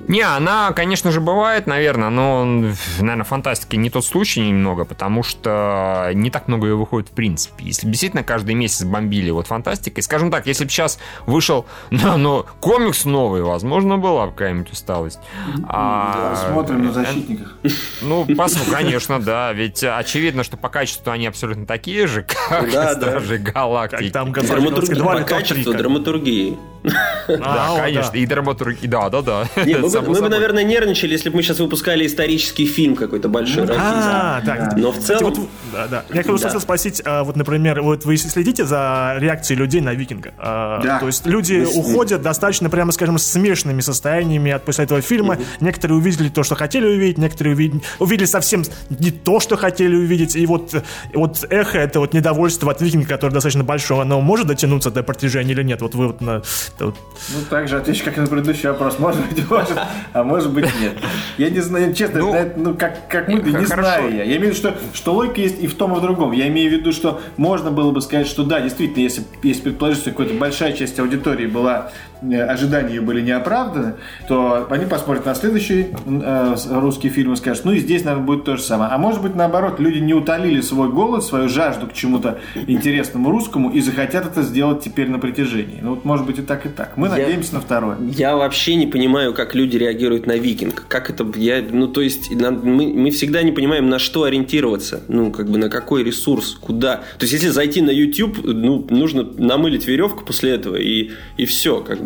[0.08, 6.10] Не, она, конечно же, бывает, наверное, но, наверное, фантастики не тот случай немного, потому что
[6.14, 7.64] не так много ее выходит в принципе.
[7.64, 12.16] Если бы действительно каждый месяц бомбили вот фантастикой, скажем так, если бы сейчас вышел ну,
[12.16, 15.20] ну, комикс новый, возможно, была бы какая-нибудь усталость.
[15.68, 17.54] А, Смотрим на э, защитниках.
[18.02, 19.52] Ну, посмотрим, конечно, да.
[19.52, 23.00] Ведь очевидно, что по качеству они абсолютно такие же, как Да, да.
[23.00, 24.04] Стражи Галактики.
[24.04, 26.58] Как там драматургия, два по качеству драматургии.
[27.28, 28.16] Да, конечно.
[28.16, 29.48] И драматурги, да, да, да.
[29.56, 33.66] Мы, бы, наверное, нервничали, если бы мы сейчас выпускали исторический фильм какой-то большой.
[33.76, 34.76] А, так.
[34.76, 35.34] Но в целом...
[35.34, 36.04] вот, да, да.
[36.12, 40.32] Я хотел спросить, а, вот, например, вот вы следите за реакцией людей на Викинга?
[40.38, 41.00] А, Да.
[41.00, 45.38] То есть люди уходят достаточно, прямо скажем, с смешанными состояниями от после этого фильма.
[45.60, 50.36] Некоторые увидели то, что хотели увидеть, некоторые увидели, совсем не то, что хотели увидеть.
[50.36, 54.46] И вот, и вот эхо, это вот недовольство от Викинга, которое достаточно большое, оно может
[54.46, 55.82] дотянуться до протяжения или нет?
[55.82, 56.42] Вот вы вот на...
[56.84, 56.96] вот-
[57.30, 58.98] Ну, так же отвечу, как и на предыдущий вопрос.
[58.98, 59.78] Может быть, может,
[60.12, 60.98] а может быть, нет.
[61.38, 64.22] Я не знаю, честно, Ну, это, ну, как, как мы, не знаю я.
[64.24, 66.32] Я имею в виду, что, что логика есть и в том, и в другом.
[66.32, 70.00] Я имею в виду, что можно было бы сказать, что да, действительно, если, если предположить,
[70.02, 71.90] что какая-то большая часть аудитории была,
[72.22, 73.94] ожидания ее были неоправданы,
[74.28, 78.44] то они посмотрят на следующий э, русский фильм и скажут, ну и здесь, наверное, будет
[78.44, 78.90] то же самое.
[78.90, 83.70] А может быть, наоборот, люди не утолили свой голод, свою жажду к чему-то интересному русскому
[83.70, 85.78] и захотят это сделать теперь на притяжении.
[85.82, 86.96] Ну вот, может быть, и так, и так.
[86.96, 87.96] Мы Я- надеемся на второе.
[88.00, 90.84] Я вообще не понимаю, как люди реагируют на викинг.
[90.88, 95.02] Как это, я, ну, то есть, на- мы, мы всегда не понимаем, на что ориентироваться.
[95.08, 96.96] Ну, как бы, на какой ресурс, куда.
[97.18, 101.80] То есть, если зайти на YouTube, ну, нужно намылить веревку после этого, и, и все,
[101.80, 102.05] как бы.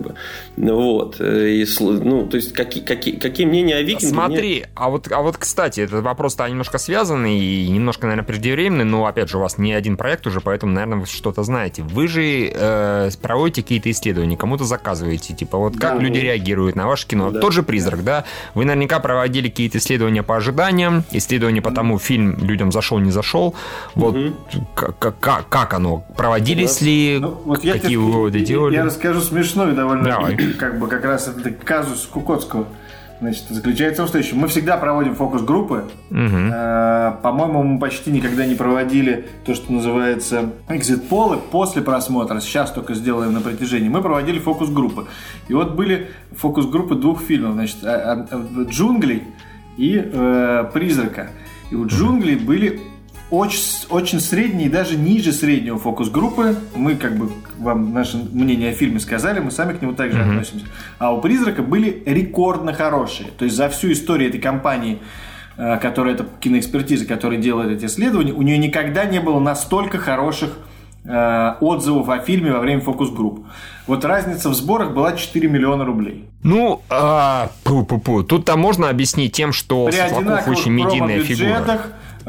[0.56, 1.16] Ну, Вот.
[1.20, 4.06] Э, И, ну, то есть, какие, какие, какие мнения о викинге?
[4.14, 9.04] Смотри, а вот, а вот, кстати, этот вопрос-то немножко связанный и немножко, наверное, преждевременный, но,
[9.06, 11.82] опять же, у вас не один проект уже, поэтому, наверное, вы что-то знаете.
[11.82, 16.02] Вы же э, проводите какие-то исследования, кому-то заказываете, типа, вот как Да.
[16.02, 17.30] люди реагируют на ваше кино.
[17.30, 17.40] Да.
[17.40, 18.24] Тот же «Призрак», да?
[18.54, 23.54] Вы наверняка проводили какие-то исследования по ожиданиям, исследования по тому, фильм людям зашел, не зашел.
[23.94, 24.16] Вот
[24.74, 26.04] как, как, как оно?
[26.16, 27.18] Проводились ли?
[27.20, 28.74] Ну, вот я какие тебе- выводы я- делали?
[28.74, 30.36] Я расскажу смешной довольно, Давай.
[30.54, 32.66] как бы как раз это казус Кукотского.
[33.20, 35.90] Значит, заключается в том, что еще мы всегда проводим фокус-группы.
[36.08, 36.50] Мгм.
[36.54, 42.40] Э, По-моему, мы почти никогда не проводили то, что называется экзит-полы после просмотра.
[42.40, 43.90] Сейчас только сделаем на протяжении.
[43.90, 45.06] Мы проводили фокус-группы.
[45.48, 47.52] И вот были фокус-группы двух фильмов.
[47.54, 49.24] Значит, а- а- «Джунгли»
[49.76, 51.28] и э, «Призрака».
[51.70, 52.80] И у «Джунглей» были
[53.30, 56.56] очень, очень средние, даже ниже среднего фокус-группы.
[56.74, 60.66] Мы как бы вам наше мнение о фильме сказали, мы сами к нему также относимся.
[60.98, 63.28] А у «Призрака» были рекордно хорошие.
[63.38, 64.98] То есть за всю историю этой компании
[65.56, 70.58] э, которая это киноэкспертиза, которая делает эти исследования, у нее никогда не было настолько хороших
[71.04, 73.46] э, отзывов о фильме во время фокус-групп.
[73.86, 76.24] Вот разница в сборах была 4 миллиона рублей.
[76.42, 78.22] Ну, а, пу -пу -пу.
[78.24, 81.80] тут-то можно объяснить тем, что При Светлаков очень медийная фигура.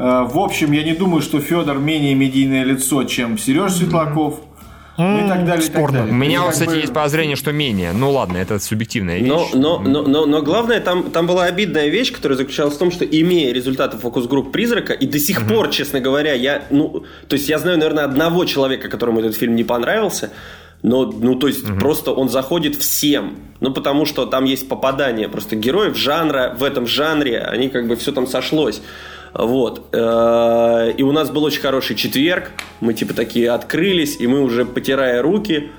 [0.02, 4.40] Э, в общем, я не думаю, что Федор менее медийное лицо, чем Сережа Светлаков.
[4.98, 5.98] Ну и так далее, и так спорно.
[6.00, 6.12] далее.
[6.12, 7.92] У меня, И кстати, бы- есть подозрение, что менее.
[7.92, 9.28] Ну ладно, это субъективная вещь.
[9.28, 12.90] Но, но, но, но, но главное, там, там была обидная вещь, которая заключалась в том,
[12.90, 17.48] что имея результаты фокус-групп «Призрака», и до сих пор, честно говоря, я, ну, то есть
[17.48, 20.30] я знаю, наверное, одного человека, которому этот фильм не понравился,
[20.82, 23.36] но, ну, то есть, просто он заходит всем.
[23.60, 27.96] Ну, потому что там есть попадание просто героев жанра, в этом жанре, они как бы
[27.96, 28.82] все там сошлось.
[29.34, 29.88] Вот.
[29.92, 32.50] Э, И у нас был очень хороший четверг.
[32.80, 35.70] Мы типа такие открылись, и мы уже потирая руки,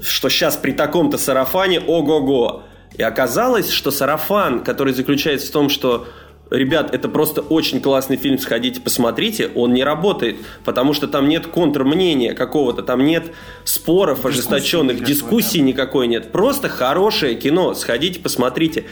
[0.00, 2.62] что сейчас при таком-то сарафане ого-го.
[2.96, 6.06] И оказалось, что сарафан, который заключается в том, что
[6.52, 9.50] Ребят, это просто очень классный фильм, сходите, посмотрите.
[9.54, 13.32] Он не работает, потому что там нет контрмнения какого-то, там нет
[13.64, 16.30] споров ожесточенных, никакой, дискуссий никакой нет.
[16.30, 18.84] Просто хорошее кино, сходите, посмотрите.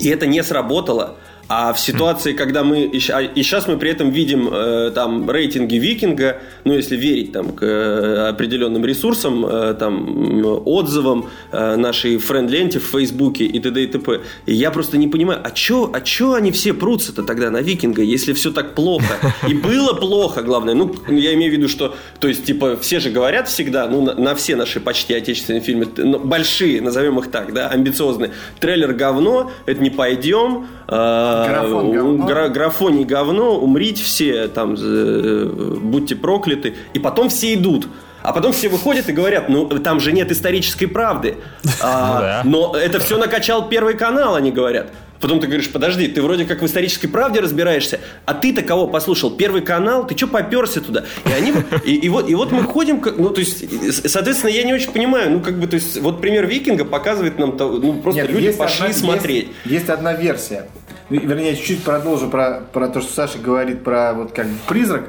[0.00, 1.16] И это не сработало.
[1.48, 2.84] А в ситуации, когда мы...
[2.84, 7.62] И сейчас мы при этом видим э, там рейтинги Викинга, ну, если верить там к
[7.62, 13.82] э, определенным ресурсам, э, там, отзывам э, нашей френд-ленте в Фейсбуке и т.д.
[13.82, 14.20] и т.п.
[14.46, 18.02] И я просто не понимаю, а чё, а чё они все прутся-то тогда на Викинга,
[18.02, 19.18] если все так плохо?
[19.46, 20.74] И было плохо, главное.
[20.74, 21.94] Ну, я имею в виду, что...
[22.20, 25.88] То есть, типа, все же говорят всегда, ну, на, на все наши почти отечественные фильмы,
[25.96, 28.32] ну, большие, назовем их так, да, амбициозные.
[28.60, 30.66] Трейлер говно, это не пойдем.
[30.88, 32.26] э, Графон говно.
[32.26, 36.74] гра- графоний говно, умрите все, там, э, будьте прокляты.
[36.94, 37.88] И потом все идут.
[38.22, 41.36] А потом все выходят и говорят, ну там же нет исторической правды.
[41.82, 42.42] А, Ну да.
[42.72, 44.88] Но это все накачал Первый канал, они говорят.
[45.24, 49.30] Потом ты говоришь, подожди, ты вроде как в исторической правде разбираешься, а ты-то кого послушал?
[49.30, 51.06] Первый канал, ты что поперся туда?
[51.24, 53.64] И они и, и вот и вот мы ходим, как- ну то есть,
[54.10, 57.56] соответственно, я не очень понимаю, ну как бы, то есть, вот пример Викинга показывает нам,
[57.58, 59.46] ну просто Нет, люди пошли одна- смотреть.
[59.64, 60.68] Есть, есть одна версия.
[61.08, 65.08] Вернее, я чуть-чуть продолжу про, про то, что Саша говорит про вот как призрак.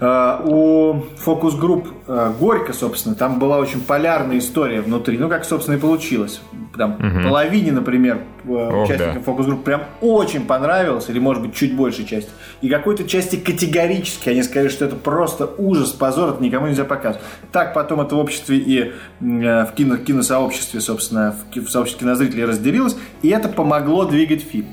[0.00, 5.18] Э, У фокус-групп э, Горько, собственно, там была очень полярная история внутри.
[5.18, 6.40] Ну, как, собственно, и получилось.
[6.76, 9.20] Там половине, например, э, Ох, участников да.
[9.20, 12.30] фокус-групп прям очень понравилось, или, может быть, чуть большей части.
[12.62, 17.26] И какой-то части категорически они сказали, что это просто ужас, позор, это никому нельзя показывать.
[17.52, 22.96] Так потом это в обществе и в кино, киносообществе, собственно, в, в сообществе кинозрителей разделилось,
[23.20, 24.68] и это помогло двигать фильм.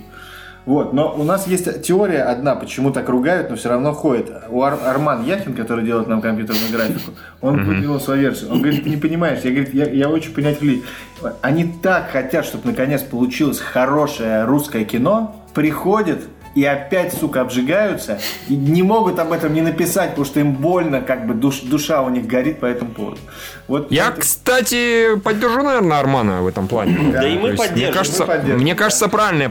[0.67, 4.29] Вот, но у нас есть теория одна, почему так ругают, но все равно ходит.
[4.49, 8.51] У Ар- Арман Яхин, который делает нам компьютерную графику, он выдвинул свою версию.
[8.51, 10.83] Он говорит, ты не понимаешь, я, говорит, я, я очень понять людей.
[11.41, 16.19] Они так хотят, чтобы наконец получилось хорошее русское кино, приходят
[16.53, 18.17] и опять, сука, обжигаются,
[18.49, 22.01] и не могут об этом не написать, потому что им больно, как бы душ- душа
[22.01, 23.19] у них горит по этому поводу.
[23.67, 26.97] Вот Я, это- кстати, поддержу, наверное, Армана в этом плане.
[27.11, 28.77] Да и мы есть, поддержим, Мне кажется, мы поддержим, мне да.
[28.79, 29.49] кажется правильная,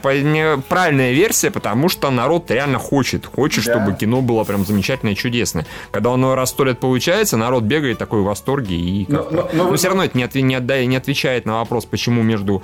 [0.69, 3.27] правильная версия, потому что народ реально хочет.
[3.27, 3.73] Хочет, Да.
[3.75, 5.67] чтобы кино было прям замечательное и чудесное.
[5.91, 9.65] Когда оно раз сто лет получается, народ бегает такой в восторге и Но- но- но
[9.65, 12.63] Но, вы- все равно это не, отве- не отда- не отвечает на вопрос, почему между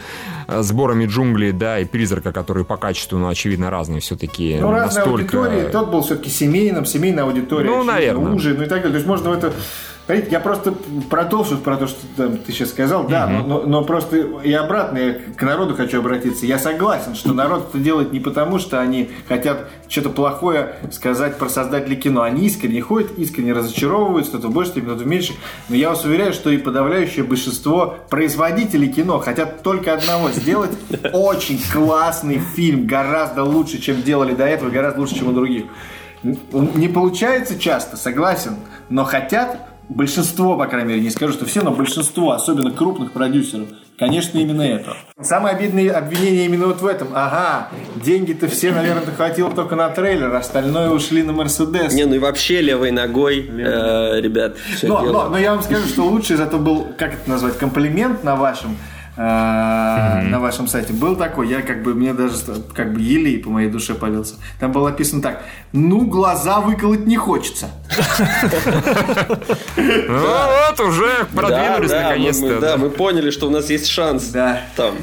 [0.49, 5.05] э, сборами джунглей, да, и призрака, которые по качеству, ну, очевидно, разные все-таки Ну, разная
[5.05, 5.39] настолько...
[5.39, 5.69] аудитория.
[5.69, 7.67] Тот был все-таки семейным, семейная аудитория.
[7.67, 8.33] Ну, очевидно, наверное.
[8.35, 8.91] Ужин, ну и так далее.
[8.91, 9.53] То есть можно в это...
[10.09, 10.75] Я просто
[11.09, 14.99] продолжу про то, что там, ты сейчас сказал, да, но, но- но просто и обратно
[14.99, 16.45] я к народу хочу обратиться.
[16.45, 21.49] Я согласен, что народ это делает не потому, что они хотят что-то плохое сказать про
[21.49, 22.23] создателей кино.
[22.23, 25.37] Они искренне ходят, искренне разочаровываются, кто-то в большей степени, кто-то в меньшей.
[25.69, 30.73] Но я вас уверяю, что и подавляющее большинство производителей кино хотят только одного сделать
[31.13, 35.65] очень классный фильм, гораздо лучше, чем делали до этого, гораздо лучше, чем у других.
[36.25, 38.57] Не получается часто, согласен,
[38.89, 39.59] но хотят
[39.95, 44.63] большинство, по крайней мере, не скажу, что все, но большинство, особенно крупных продюсеров, конечно, именно
[44.63, 44.97] это.
[45.21, 47.09] Самое обидное обвинение именно вот в этом.
[47.15, 51.93] Ага, деньги-то все, наверное, хватило только на трейлер, остальное ушли на Мерседес.
[51.93, 56.03] Не, ну и вообще левой ногой, э, ребят, Но, но, но я вам скажу, что
[56.03, 58.77] лучший зато был, как это назвать, комплимент на вашем
[59.17, 62.35] э, на вашем сайте был такой, я как бы, мне даже
[62.75, 64.35] как бы елей по моей душе полился.
[64.61, 67.71] Там было написано так, ну, глаза выколоть не хочется.
[69.77, 72.61] Ну, вот уже продвинулись наконец-то.
[72.61, 74.25] Да, мы поняли, что у нас есть шанс.
[74.29, 74.63] Да.
[74.77, 74.95] Там.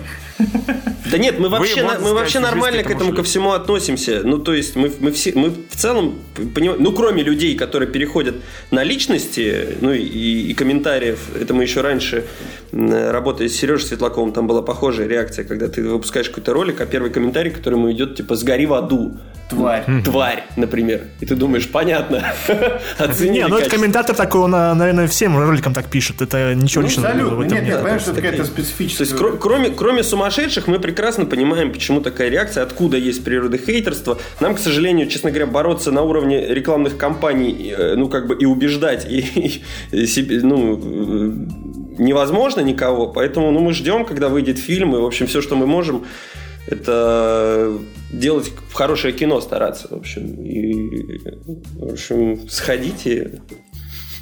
[1.12, 4.22] Да нет, мы вообще, на- мы сказать, вообще нормально к этому ко всему относимся.
[4.24, 6.20] Ну, то есть, мы, мы, все, мы в целом
[6.56, 8.36] понимаем, ну, кроме людей, которые переходят
[8.72, 12.26] на личности, ну, и, и комментариев, это мы еще раньше,
[12.72, 17.12] работая с Сережей Светлаковым, там была похожая реакция, когда ты выпускаешь какой-то ролик, а первый
[17.12, 19.18] комментарий, который ему идет, типа, «Сгори в аду».
[19.50, 19.84] Тварь.
[20.06, 21.06] Тварь, например.
[21.22, 22.24] И ты думаешь, понятно.
[23.00, 26.22] Оценили Не, ну это комментатор такой, он, а, наверное, всем роликам так пишет.
[26.22, 27.44] Это ничего Ну, личного абсолютно.
[27.56, 29.18] Нет, нет, понимаешь, что это какая-то То есть, специфическая...
[29.20, 34.18] кро- кроме, кроме сумасшедших, мы прекрасно понимаем, почему такая реакция, откуда есть природа хейтерства.
[34.40, 38.46] Нам, к сожалению, честно говоря, бороться на уровне рекламных кампаний, э, ну, как бы и
[38.46, 39.62] убеждать, и,
[39.92, 41.32] и себе, ну, э,
[41.98, 43.08] невозможно никого.
[43.08, 46.06] Поэтому, ну, мы ждем, когда выйдет фильм, и, в общем, все, что мы можем,
[46.68, 47.74] это
[48.12, 50.44] делать хорошее кино стараться, в общем.
[50.44, 51.22] И,
[51.80, 53.42] в общем, сходите,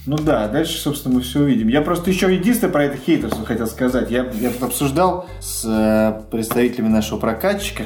[0.07, 1.67] Ну да, дальше, собственно, мы все увидим.
[1.67, 4.09] Я просто еще единственное про это хейтерство хотел сказать.
[4.09, 7.83] Я, я тут обсуждал с э, представителями нашего прокатчика.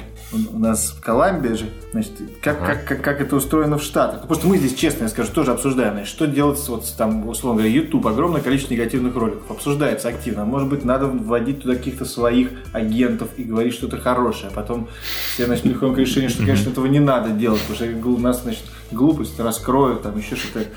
[0.54, 2.12] У нас в Колумбии же, значит,
[2.44, 4.22] как, как, как, как это устроено в Штатах.
[4.22, 7.28] Потому что мы здесь, честно я скажу, тоже обсуждаем, значит, что делать с, вот, там,
[7.28, 9.50] условно говоря, YouTube, огромное количество негативных роликов.
[9.50, 10.46] Обсуждается активно.
[10.46, 14.52] Может быть, надо вводить туда каких-то своих агентов и говорить что-то хорошее.
[14.52, 14.90] А потом
[15.34, 18.66] все, значит, приходим к решению, что, конечно, этого не надо делать, потому что нас, значит,
[18.92, 20.68] глупость раскроют, там еще что-то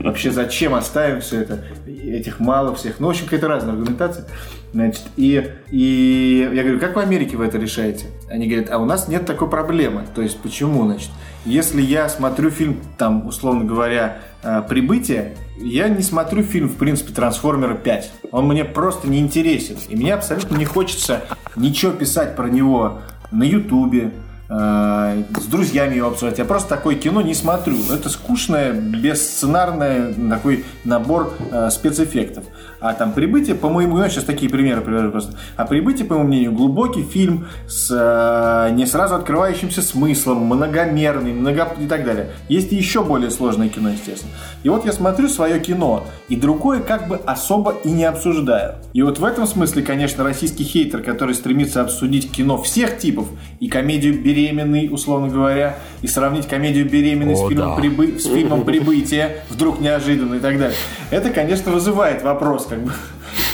[0.00, 1.64] Вообще зачем оставим все это?
[1.86, 3.00] Этих мало всех.
[3.00, 4.26] Ну, в общем, какая-то разная аргументация.
[4.72, 8.06] Значит, и, и я говорю, как в Америке вы это решаете?
[8.30, 10.04] Они говорят, а у нас нет такой проблемы.
[10.14, 11.10] То есть, почему, значит?
[11.44, 17.12] Если я смотрю фильм, там, условно говоря, э, «Прибытие», я не смотрю фильм, в принципе,
[17.12, 18.04] «Трансформеры 5».
[18.30, 19.76] Он мне просто не интересен.
[19.88, 21.22] И мне абсолютно не хочется
[21.56, 24.12] ничего писать про него на Ютубе,
[24.54, 26.38] с друзьями его обсуждать.
[26.38, 27.76] Я просто такое кино не смотрю.
[27.90, 32.44] Это скучное, бессценарное такой набор э, спецэффектов.
[32.82, 35.36] А там «Прибытие», по моему, я сейчас такие примеры привожу просто.
[35.56, 41.68] А «Прибытие», по моему мнению, глубокий фильм с э, не сразу открывающимся смыслом, многомерный, много
[41.78, 42.30] и так далее.
[42.48, 44.32] Есть еще более сложное кино, естественно.
[44.64, 48.74] И вот я смотрю свое кино, и другое как бы особо и не обсуждаю.
[48.94, 53.28] И вот в этом смысле, конечно, российский хейтер, который стремится обсудить кино всех типов,
[53.60, 57.80] и комедию «Беременный», условно говоря, и сравнить комедию «Беременный» с фильмом, да.
[57.80, 60.76] «Прибы- с фильмом «Прибытие», вдруг неожиданно и так далее.
[61.10, 62.92] Это, конечно, вызывает вопрос, как бы,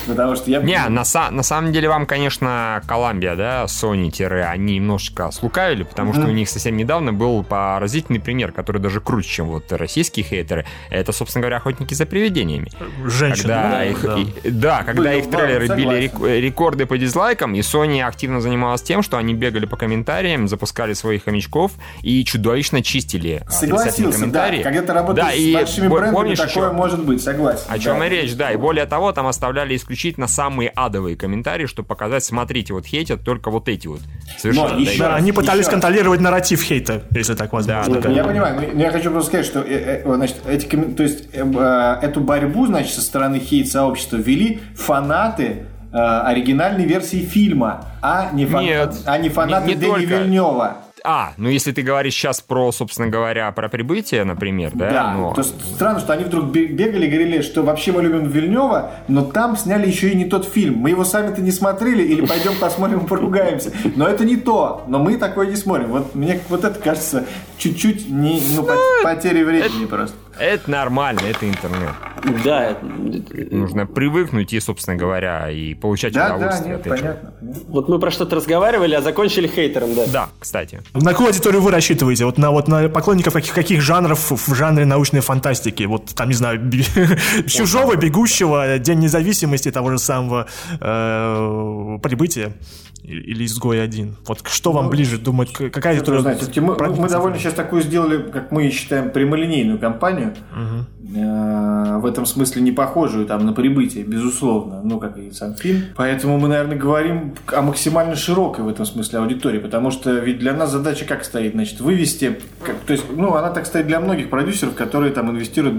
[0.09, 0.61] потому что я...
[0.61, 4.09] Не, на, са- на самом деле вам, конечно, Колумбия, да, Sony,
[4.42, 9.29] они немножечко слукавили, потому что у них совсем недавно был поразительный пример, который даже круче,
[9.29, 10.64] чем вот российские хейтеры.
[10.90, 12.71] Это, собственно говоря, охотники за привидениями.
[13.05, 13.38] Женщина.
[13.55, 14.18] Когда да, их, да.
[14.18, 15.90] и- да, когда Были, их да, трейлеры согласен.
[15.90, 20.49] били рек- рекорды по дизлайкам, и Sony активно занималась тем, что они бегали по комментариям,
[20.49, 24.12] запускали своих хомячков и чудовищно чистили а, Согласился, да.
[24.18, 24.62] комментарии.
[24.62, 26.73] Когда ты работаешь Да, с и большими бо- брендами, помнишь такое еще?
[26.73, 27.64] может быть, согласен.
[27.68, 28.07] О чем да.
[28.07, 28.53] и речь, да.
[28.53, 29.97] И более того, там оставляли исключительно
[30.28, 34.00] самые адовые комментарии, чтобы показать, смотрите, вот хейтят только вот эти вот.
[34.38, 34.74] Совершенно.
[34.74, 35.74] Но еще да, они пытались Еще раз.
[35.74, 38.00] контролировать нарратив хейта, если так возможно.
[38.00, 41.28] Да, Я понимаю, но я хочу просто сказать, что э, э, значит, эти, то есть,
[41.32, 48.62] э, эту борьбу значит, со стороны хейт-сообщества вели фанаты оригинальной версии фильма, а не, фан-
[48.62, 50.06] Нет, а не фанаты не- не Дэни только.
[50.18, 50.76] Вильнева.
[51.11, 54.90] А, ну если ты говоришь сейчас про, собственно говоря, про прибытие, например, да?
[54.90, 58.03] Да, ну, то есть странно, что они вдруг бе- бегали и говорили, что вообще мы
[58.03, 60.75] любим Вильнева, но там сняли еще и не тот фильм.
[60.77, 63.73] Мы его сами-то не смотрели, или пойдем посмотрим и поругаемся.
[63.97, 65.88] Но это не то, но мы такое не смотрим.
[65.88, 67.25] Вот мне вот это кажется
[67.57, 70.14] чуть-чуть не, ну, по- потерей времени просто.
[70.38, 71.90] Это нормально, это интернет.
[72.44, 72.77] Да,
[73.51, 76.96] Нужно привыкнуть и, собственно говоря, и получать Да, да, удовольствие нет, от этого.
[76.98, 77.33] понятно.
[77.40, 77.62] понятно.
[77.68, 80.05] вот мы про что-то разговаривали, а закончили хейтером, да.
[80.07, 80.81] Да, кстати.
[80.94, 82.24] На какую аудиторию вы рассчитываете?
[82.24, 85.85] Вот на, вот на поклонников каких, каких жанров в жанре научной фантастики?
[85.85, 86.70] Вот там, не знаю,
[87.46, 90.46] Чужого, Бегущего, День независимости, того же самого
[90.81, 92.53] э, Прибытия
[93.14, 94.16] или Изгой один.
[94.27, 95.53] Вот что вам ближе думать?
[95.53, 100.35] Какая Что вы знаете, мы, мы- довольно сейчас такую сделали, как мы считаем, прямолинейную кампанию.
[101.14, 105.85] Э, В этом смысле не похожую там на прибытие, безусловно, ну как и сам фильм.
[105.97, 110.53] Поэтому мы, наверное, говорим о максимально широкой в этом смысле аудитории, потому что ведь для
[110.53, 114.29] нас задача как стоит, значит, вывести, как- то есть, ну, она так стоит для многих
[114.31, 115.77] продюсеров, которые там инвестируют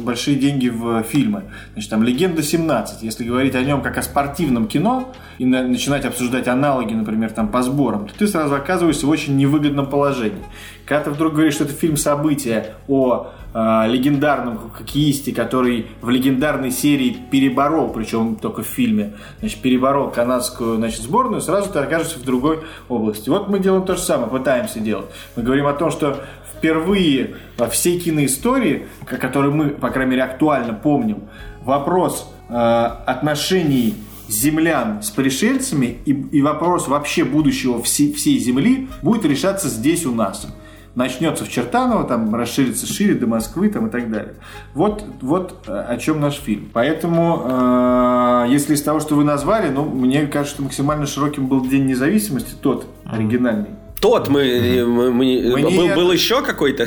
[0.00, 1.44] большие деньги в фильмы.
[1.74, 6.04] Значит, там «Легенда 17», если говорить о нем как о спортивном кино и на- начинать
[6.04, 10.42] обсуждать аналоги, например, там по сборам, то ты сразу оказываешься в очень невыгодном положении.
[10.86, 16.70] Когда ты вдруг говоришь, что это фильм события о э, легендарном хоккеисте, который в легендарной
[16.70, 22.24] серии переборол, причем только в фильме, значит, переборол канадскую значит, сборную, сразу ты окажешься в
[22.24, 23.28] другой области.
[23.28, 25.06] Вот мы делаем то же самое, пытаемся делать.
[25.36, 26.20] Мы говорим о том, что
[26.56, 31.24] впервые во всей киноистории, к- которую мы, по крайней мере, актуально помним,
[31.64, 33.94] вопрос э, отношений
[34.28, 40.12] землян с пришельцами и, и вопрос вообще будущего всей, всей Земли будет решаться здесь у
[40.12, 40.46] нас.
[40.94, 44.34] Начнется в Чертаново, там расширится шире до Москвы там, и так далее.
[44.74, 46.68] Вот, вот э, о чем наш фильм.
[46.70, 51.66] Поэтому, э, если из того, что вы назвали, ну, мне кажется, что максимально широким был
[51.66, 53.70] День независимости, тот оригинальный.
[54.02, 56.84] Тот мы, мы, мы- Мы был, не- был еще какой-то.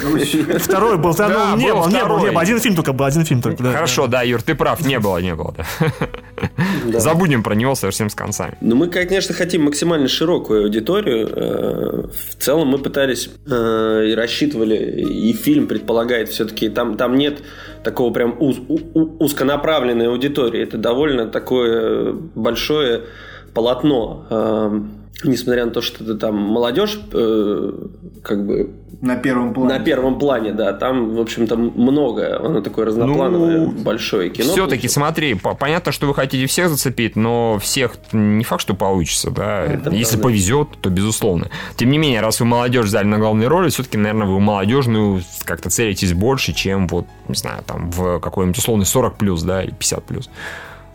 [0.59, 2.39] Второй был, да, Да, ну, не был был, не был, не был.
[2.39, 3.63] Один фильм только был, один фильм только.
[3.63, 3.71] да.
[3.71, 5.55] Хорошо, да, Юр, ты прав, не было, не было.
[6.85, 6.99] да.
[6.99, 8.57] Забудем про него совсем с концами.
[8.59, 11.29] Ну, мы, конечно, хотим максимально широкую аудиторию.
[11.31, 17.37] Э, В целом мы пытались э, и рассчитывали, и фильм предполагает все-таки, там, там нет
[17.83, 20.61] такого прям уз- у- у- узконаправленной аудитории.
[20.61, 23.03] Это довольно такое большое
[23.53, 24.25] полотно.
[25.23, 27.71] Несмотря на то, что это там молодежь, э,
[28.21, 28.69] как бы
[29.01, 29.73] На первом плане.
[29.73, 34.51] на первом плане, да, там, в общем-то, много, оно такое разноплановое, Ну, большое кино.
[34.51, 39.31] Все-таки, смотри, по- понятно, что вы хотите всех зацепить, но всех не факт, что получится,
[39.31, 39.63] да.
[39.63, 40.23] Это Если правда.
[40.27, 41.49] повезет, то безусловно.
[41.77, 45.69] Тем не менее, раз вы молодежь взяли на главные роли, все-таки, наверное, вы молодежную как-то
[45.69, 50.03] целитесь больше, чем вот, не знаю, там в какой-нибудь условный 40 плюс, да, или 50
[50.03, 50.29] плюс.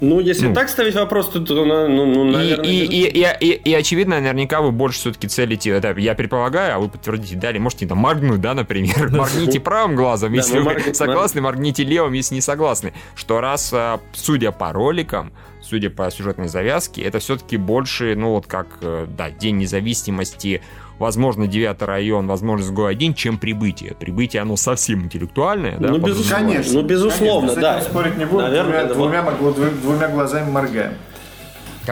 [0.00, 0.54] Ну, если Ну.
[0.54, 2.64] так ставить вопрос, то, то, ну, ну, И, наверное...
[2.64, 6.78] и, и, и, и- и, очевидно, наверняка вы больше все-таки целите, это я предполагаю, а
[6.78, 10.70] вы подтвердите, далее можете там моргнуть, да, например, моргните правым глазом, Да, если мы вы
[10.76, 12.94] морг- согласны, моргните левым, если не согласны.
[13.14, 18.46] Что раз, а, судя по роликам, судя по сюжетной завязке, это все-таки больше, ну вот
[18.46, 20.62] как, э, да, День независимости,
[21.00, 23.94] возможно, 9 район, возможно, СГО-1, чем прибытие.
[23.94, 26.46] Прибытие, оно совсем интеллектуальное, да, Ну, безусловно.
[26.46, 26.74] Конечно.
[26.74, 27.90] Ну, безусловно, конечно, с да.
[27.90, 28.42] спорить не буду.
[28.42, 30.92] Наверное, двумя, да, двумя, двумя- двумя глазами моргаем.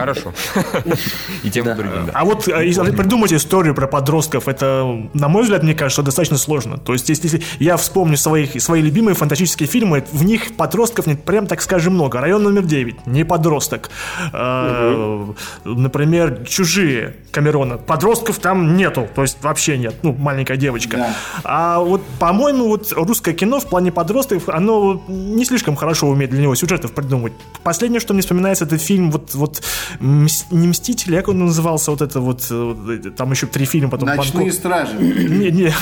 [0.00, 0.32] Хорошо.
[1.42, 2.12] И тем и другим, да.
[2.14, 4.84] А вот э, если придумать историю про подростков, это,
[5.14, 6.78] на мой взгляд, мне кажется, достаточно сложно.
[6.78, 11.46] То есть, если я вспомню своих, свои любимые фантастические фильмы, в них подростков нет прям,
[11.46, 12.20] так скажем, много.
[12.20, 13.90] Район номер 9, не подросток.
[14.32, 15.26] Э,
[15.64, 17.76] Например, «Чужие» Камерона.
[17.78, 19.94] Подростков там нету, то есть вообще нет.
[20.02, 21.14] Ну, маленькая девочка.
[21.44, 26.42] А вот, по-моему, вот русское кино в плане подростков, оно не слишком хорошо умеет для
[26.42, 27.32] него сюжетов придумывать.
[27.62, 29.62] Последнее, что мне вспоминается, это фильм вот, вот «Мс-
[30.00, 34.08] не «Мстители», как он назывался, вот это вот, э, там еще три фильма потом.
[34.08, 34.52] Ночные Бангкок.
[34.52, 34.92] стражи.
[34.98, 35.72] Не, не,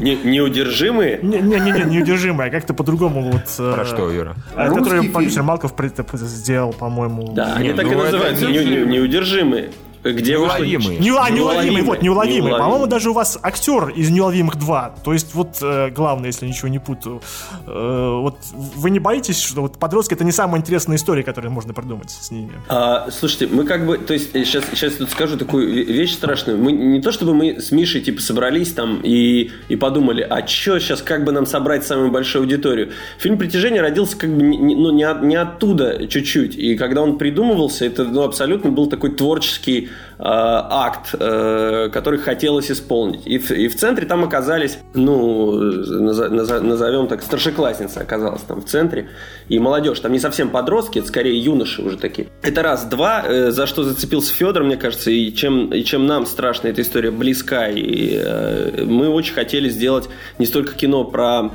[0.00, 1.18] Не- не- Неудержимые?
[1.22, 3.42] не, не, не, не, неудержимая, как-то по-другому вот.
[3.58, 4.36] э, Про что, Юра?
[4.54, 5.12] Который фильм?
[5.12, 5.72] продюсер Малков
[6.14, 7.32] сделал, по-моему.
[7.34, 8.46] Да, они Не, так и ну, называются.
[8.46, 9.70] не- не- не- Неудержимые.
[10.02, 10.98] Где вышло- Неуловимые.
[10.98, 11.82] Не, а, неуловимый, Неуловимый.
[11.82, 12.36] вот, неуловимый.
[12.38, 12.58] Неуловимый.
[12.58, 14.94] По-моему, даже у вас актер из неуловимых 2.
[15.04, 17.20] То есть, вот э, главное, если ничего не путаю.
[17.66, 21.74] Э, вот вы не боитесь, что вот подростки это не самая интересная история, которую можно
[21.74, 22.52] придумать с ними?
[22.68, 26.58] А, слушайте, мы как бы, то есть, сейчас, сейчас тут скажу такую ве- вещь страшную.
[26.58, 30.78] Мы не то чтобы мы с Мишей типа собрались там и, и подумали, а что
[30.78, 32.90] сейчас, как бы нам собрать самую большую аудиторию.
[33.18, 36.56] Фильм «Притяжение» родился как бы не, ну, не, от- не оттуда чуть-чуть.
[36.56, 39.89] И когда он придумывался, это ну, абсолютно был такой творческий э,
[40.22, 43.26] акт, э, который хотелось исполнить.
[43.26, 49.08] И в, и в центре там оказались, ну, назовем так, старшеклассница оказалась там в центре.
[49.48, 52.28] И молодежь, там не совсем подростки, это скорее юноши уже такие.
[52.42, 52.84] Это раз.
[52.84, 56.82] Два, э, за что зацепился Федор, мне кажется, и чем, и чем нам страшно эта
[56.82, 57.68] история близка.
[57.68, 61.50] И э, мы очень хотели сделать не столько кино про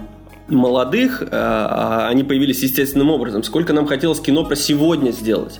[0.48, 3.44] молодых, э, а они появились естественным образом.
[3.44, 5.60] Сколько нам хотелось кино про сегодня сделать.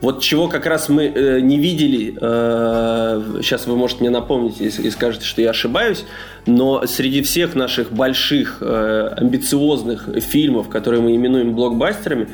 [0.00, 4.66] Вот чего как раз мы э, не видели, э, сейчас вы можете мне напомнить и,
[4.66, 6.04] и скажете, что я ошибаюсь,
[6.46, 12.28] но среди всех наших больших э, амбициозных фильмов, которые мы именуем блокбастерами,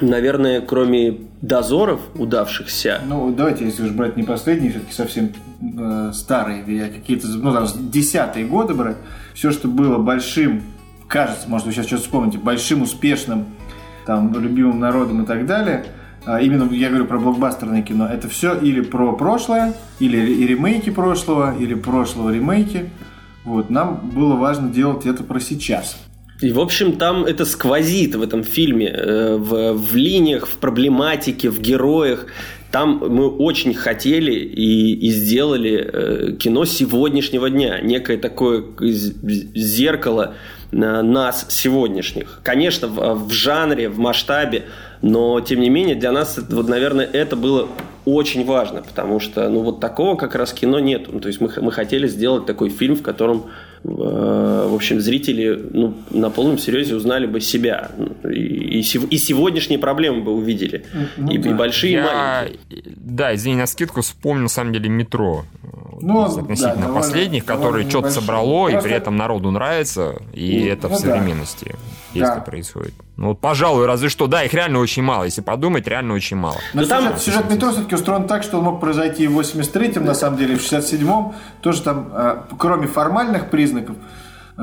[0.00, 6.62] наверное, кроме дозоров удавшихся, Ну, давайте, если уж брать не последние, все-таки совсем э, старые,
[6.88, 8.96] какие-то, ну, там, десятые годы брать,
[9.34, 10.62] все, что было большим,
[11.08, 13.46] кажется, может, вы сейчас что-то вспомните, большим, успешным,
[14.06, 15.84] там, любимым народом и так далее,
[16.26, 21.56] именно я говорю про блокбастерное кино, это все или про прошлое, или и ремейки прошлого,
[21.58, 22.90] или прошлого ремейки.
[23.44, 25.96] Вот, нам было важно делать это про сейчас.
[26.42, 31.50] И, в общем, там это сквозит в этом фильме, э, в, в линиях, в проблематике,
[31.50, 32.26] в героях.
[32.72, 40.34] Там мы очень хотели и, и сделали э, кино сегодняшнего дня, некое такое зеркало
[40.72, 42.40] э, нас сегодняшних.
[42.42, 44.64] Конечно, в, в жанре, в масштабе,
[45.02, 47.68] но тем не менее для нас, это, вот, наверное, это было
[48.04, 51.10] очень важно, потому что, ну, вот такого как раз кино нету.
[51.12, 53.44] Ну, то есть мы, мы хотели сделать такой фильм, в котором,
[53.84, 59.18] э, в общем, зрители, ну, на полном серьезе узнали бы себя Ну, и, и, и
[59.18, 60.84] сегодняшние проблемы бы увидели,
[61.16, 61.54] Ну и, и да.
[61.54, 62.82] большие, и Я, маленькие.
[62.96, 65.44] да, извини, на скидку вспомнил, на самом деле, метро.
[66.00, 70.64] Ну, да, относительно довольно- последних, которые что-то собрало, и Просто- при этом народу нравится, и
[70.64, 71.06] Ну, это ну в да.
[71.06, 71.76] современности,
[72.14, 72.40] если Да.
[72.40, 72.94] происходит.
[73.18, 75.24] Ну, вот, пожалуй, разве что, да, их реально очень мало.
[75.24, 76.56] Если подумать, реально очень мало.
[76.72, 79.32] Но Ну, там- сюжет, сюжет метро все-таки устроен так, что он мог произойти и в
[79.38, 81.34] 83-м, на самом деле, и в 67-м.
[81.60, 83.96] Тоже там, э, кроме формальных признаков,
[84.56, 84.62] э,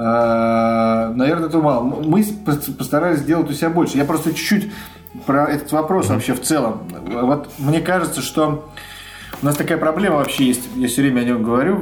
[1.16, 1.84] наверное, этого мало.
[1.84, 3.98] Мы пос- постарались сделать у себя больше.
[3.98, 4.72] Я просто чуть-чуть
[5.26, 6.82] про этот вопрос вообще в целом.
[7.06, 8.70] Вот мне кажется, что
[9.42, 11.82] у нас такая проблема вообще есть, я все время о нем говорю,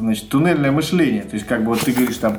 [0.00, 1.22] значит, туннельное мышление.
[1.22, 2.38] То есть, как бы вот ты говоришь, там,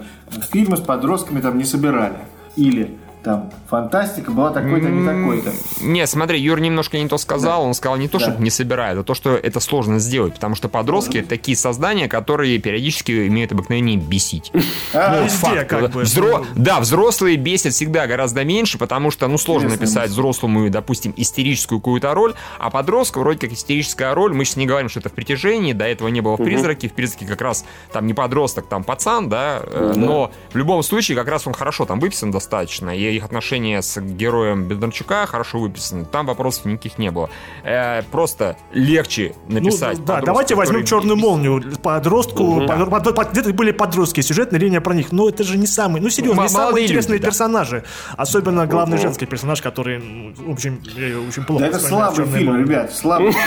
[0.52, 2.18] фильмы с подростками там не собирали.
[2.56, 5.52] Или там фантастика была такой-то, не такой-то.
[5.82, 7.64] Не, смотри, Юр немножко не то сказал.
[7.64, 10.36] Он сказал не то, что не собирает, а то, что это сложно сделать.
[10.36, 14.52] Потому что подростки это такие создания, которые периодически имеют обыкновение бесить.
[14.94, 16.02] А, Везде, как бы.
[16.04, 21.80] Взро- Да, взрослые бесят всегда гораздо меньше, потому что, ну, сложно написать взрослому, допустим, истерическую
[21.80, 24.34] какую-то роль, а подростка вроде как истерическая роль.
[24.34, 26.88] Мы сейчас не говорим, что это в притяжении, до этого не было в призраке.
[26.88, 31.18] В призраке как раз там не подросток, там пацан, да, э, но в любом случае
[31.18, 36.06] как раз он хорошо там выписан достаточно, и их отношения с героем Бондарчука хорошо выписаны.
[36.06, 37.30] Там вопросов никаких не было.
[37.64, 39.98] Э, просто легче Ну, написать.
[40.00, 41.64] да, подростка, давайте возьмем который черную молнию.
[41.82, 45.12] Подростку, под- под- под- где-то были подростки, сюжетная линия про них.
[45.12, 47.28] Но это же не самый, ну серьезно, не самые молодые интересные люди, да.
[47.30, 47.84] персонажи.
[48.18, 50.80] Особенно главный женский персонаж, который, ну, в общем,
[51.28, 52.64] очень плохо Да это слабый «Чёрной фильм, молнии».
[52.66, 53.42] ребят, слабый фильм.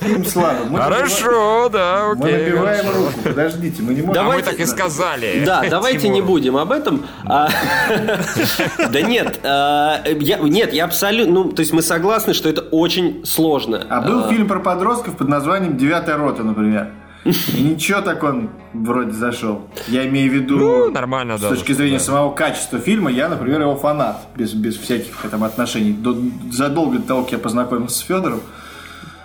[0.00, 0.78] Фильм слабый.
[0.80, 2.44] Хорошо, да, набиваем- Мы окей.
[2.50, 3.12] набиваем руку.
[3.24, 4.22] Подождите, мы не можем.
[4.24, 5.42] А мы так и сказали.
[5.44, 6.26] Да, давайте не Тимуру.
[6.44, 7.02] Будем об этом.
[7.26, 7.48] А,
[8.90, 10.02] Да нет, а,
[10.42, 13.84] нет, я абсолютно, ну, то есть мы согласны, что это очень сложно.
[13.88, 16.90] А был фильм про подростков под названием «Девятая рота», например.
[17.24, 19.62] И ничего так он вроде зашел.
[19.88, 22.04] Я имею в виду, Ну, нормально, с да, точки зрения да.
[22.04, 25.92] самого качества фильма, я, например, его фанат, без, без всяких там отношений.
[25.92, 26.16] До-
[26.52, 28.42] задолго до того, как я познакомился с Федором,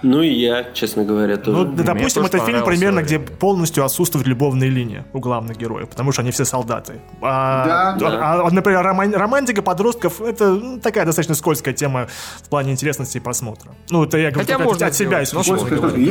[0.01, 1.65] Ну и я, честно говоря, Ну, тоже.
[1.71, 6.11] да, допустим, тоже это фильм примерно, где полностью отсутствует любовная линия у главных героев, потому
[6.11, 7.01] что они все солдаты.
[7.21, 8.33] А, Да, да.
[8.45, 12.07] а, например, роман- романтика подростков это ну, такая достаточно скользкая тема
[12.43, 13.71] в плане интересности и просмотра.
[13.89, 15.77] Ну, это я говорю Хотя можно от себя исключительно говорю.
[15.89, 16.03] скользкое.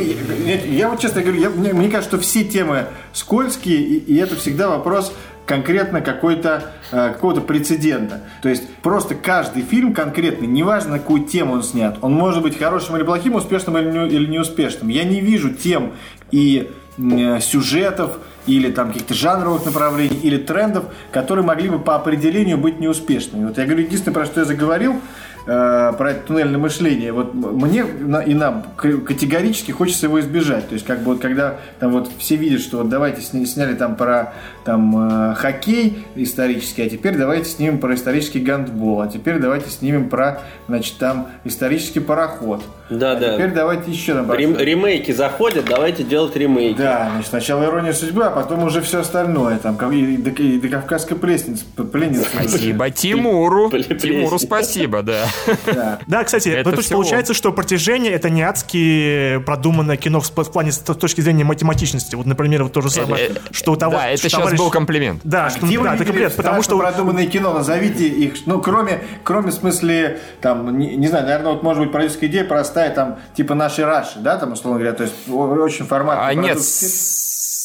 [0.47, 3.97] Я, я- я вот честно говорю, я- мне, мне кажется, что все темы скользкие, и,
[3.99, 5.13] и это всегда вопрос
[5.49, 8.21] конкретно какой-то э, какого-то прецедента.
[8.43, 12.59] То есть просто каждый фильм конкретный, неважно на какую тему он снят, он может быть
[12.59, 14.89] хорошим или плохим, успешным или, не- или неуспешным.
[14.91, 15.93] Я не вижу тем
[16.31, 22.59] и м, сюжетов или там каких-то жанровых направлений или трендов, которые могли бы по определению
[22.59, 23.47] быть неуспешными.
[23.47, 25.01] Вот я говорю, единственное, про что я заговорил,
[25.49, 27.13] э, про это туннельное мышление.
[27.13, 27.85] Вот мне
[28.27, 30.69] и нам категорически хочется его избежать.
[30.69, 33.75] То есть, как бы вот когда там вот все видят, что вот давайте сня- сняли
[33.75, 34.35] там про
[34.65, 40.09] там э, хоккей исторический, а теперь давайте снимем про исторический гандбол, а теперь давайте снимем
[40.09, 42.63] про, значит, там исторический пароход.
[42.91, 43.35] Да, а да.
[43.35, 46.79] теперь давайте еще там Рем- ремейки заходят, давайте делать ремейки.
[46.79, 49.59] да, значит, сначала ирония судьбы, а потом уже все остальное.
[49.59, 51.65] Там, как- и, до, и до кавказской пленницы.
[51.93, 52.27] пленницы.
[52.33, 53.71] Спасибо Тимуру.
[53.71, 53.99] Плесень.
[53.99, 55.25] Тимуру спасибо, да.
[55.67, 55.99] Да.
[56.09, 60.79] Да, кстати, то есть получается, что «Протяжение»— это не адски продуманное кино в, плане с
[60.79, 62.15] точки зрения математичности.
[62.15, 64.71] Вот, например, вот то же самое, Э, э, что у того, Да, это сейчас был
[64.71, 65.21] комплимент.
[65.25, 66.79] Да, это комплимент, потому что...
[66.79, 71.63] продуманное кино, назовите их, ну, кроме, кроме в смысле, там, не, не знаю, наверное, вот
[71.63, 75.15] может быть продюсерская идея простая, там, типа нашей Раши, да, там, условно говоря, то есть
[75.29, 76.19] очень формат.
[76.21, 76.59] А, нет,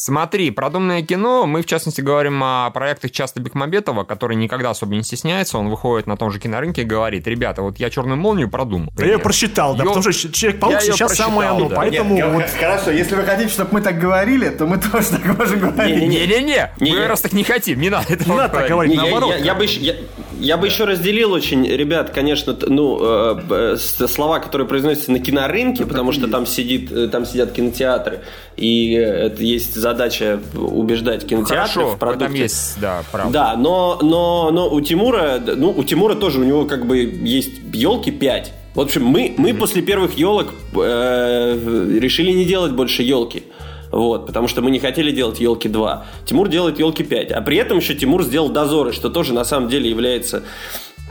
[0.04, 5.02] смотри, продуманное кино, мы в частности говорим о проектах Часто Бекмамбетова, который никогда особо не
[5.02, 8.92] стесняется, он выходит на том же кинорынке и говорит, ребята, вот я черную молнию продумал.
[8.96, 11.76] Да я ее просчитал, да, Ё- потому что Человек-паук сейчас самое оно, да.
[11.76, 12.44] поэтому Нет, вот...
[12.58, 16.02] Хорошо, если вы хотите, чтобы мы так говорили, то мы тоже так можем говорить.
[16.08, 18.96] Не-не-не, мы раз так не хотим, не надо этого Не надо так говорить.
[18.96, 19.30] наоборот.
[19.30, 19.94] я- я бы еще, я,
[20.38, 23.76] я бы еще разделил очень, ребят, конечно, ну, э, э,
[24.06, 28.20] слова, которые произносятся на кинорынке, потому что там, сидит, э, там сидят кинотеатры,
[28.56, 32.38] и это есть задача убеждать кинотеатры Хорошо, в продукте.
[32.38, 33.32] есть, да, правда.
[33.32, 37.60] Да, но, но, но у Тимура, ну, у Тимура тоже, у него как бы есть
[37.72, 38.52] елки 5.
[38.74, 43.44] В общем, мы, мы после первых елок э, решили не делать больше елки.
[43.90, 46.06] Вот, потому что мы не хотели делать елки 2.
[46.26, 47.30] Тимур делает елки 5.
[47.30, 50.42] А при этом еще Тимур сделал дозоры, что тоже на самом деле является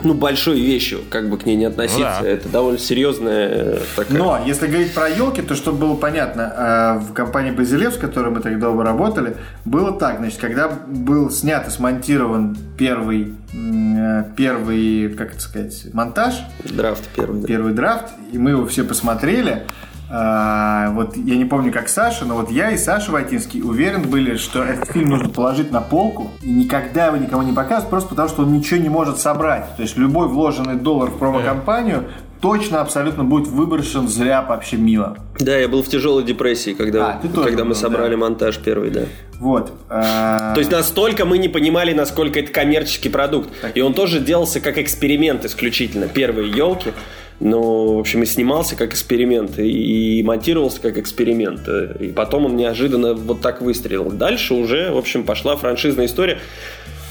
[0.02, 2.18] ну, большой вещью, как бы к ней не относиться.
[2.20, 2.30] Ну да.
[2.30, 4.18] Это довольно серьезная э, такая.
[4.18, 8.32] Но, если говорить про елки, то чтобы было понятно, э, в компании Базилев, с которой
[8.32, 15.10] мы так долго работали, было так, значит, когда был снят и смонтирован первый, э, первый,
[15.10, 17.42] как это сказать, монтаж, Драфт первый.
[17.42, 17.48] да.
[17.48, 19.64] первый драфт, и мы его все посмотрели.
[20.10, 24.36] А, вот я не помню, как Саша, но вот я и Саша Ватинский уверен были,
[24.38, 28.30] что этот фильм нужно положить на полку и никогда его никому не показывать, просто потому
[28.30, 29.76] что он ничего не может собрать.
[29.76, 32.06] То есть любой вложенный доллар в промо-компанию
[32.42, 35.18] точно абсолютно будет выброшен зря вообще мимо.
[35.40, 38.18] Да, я был в тяжелой депрессии, когда, А, ты тоже когда мы был, собрали да.
[38.18, 39.04] монтаж первый, да.
[39.40, 39.72] Вот.
[39.90, 43.50] А, То есть настолько мы не понимали, насколько это коммерческий продукт.
[43.74, 46.08] И он тоже делался как эксперимент исключительно.
[46.08, 46.92] Первые елки.
[47.40, 51.68] Но, в общем, и снимался как эксперимент, и монтировался как эксперимент.
[52.00, 54.12] И потом он неожиданно вот так выстрелил.
[54.12, 56.40] Дальше уже, в общем, пошла франшизная история.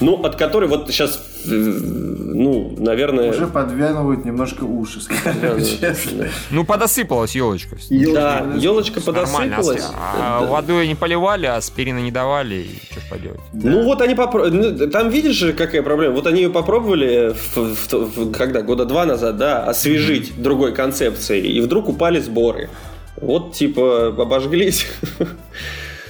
[0.03, 3.31] Ну, от которой вот сейчас, э, ну, наверное...
[3.31, 6.29] Уже подвянывают немножко уши, скажем честно.
[6.51, 7.77] Ну, подосыпалась елочка.
[8.13, 9.57] Да, елочка Нормально.
[9.57, 9.91] подосыпалась.
[9.95, 10.47] А Да.
[10.47, 13.41] водой не поливали, аспирина не давали, и что ж поделать.
[13.53, 14.87] Ну вот они попробовали.
[14.89, 16.15] Там видишь же, какая проблема?
[16.15, 17.35] Вот они ее попробовали,
[18.33, 22.69] когда, года два назад, да, освежить другой концепцией, и вдруг упали сборы.
[23.17, 24.87] Вот, типа, обожглись.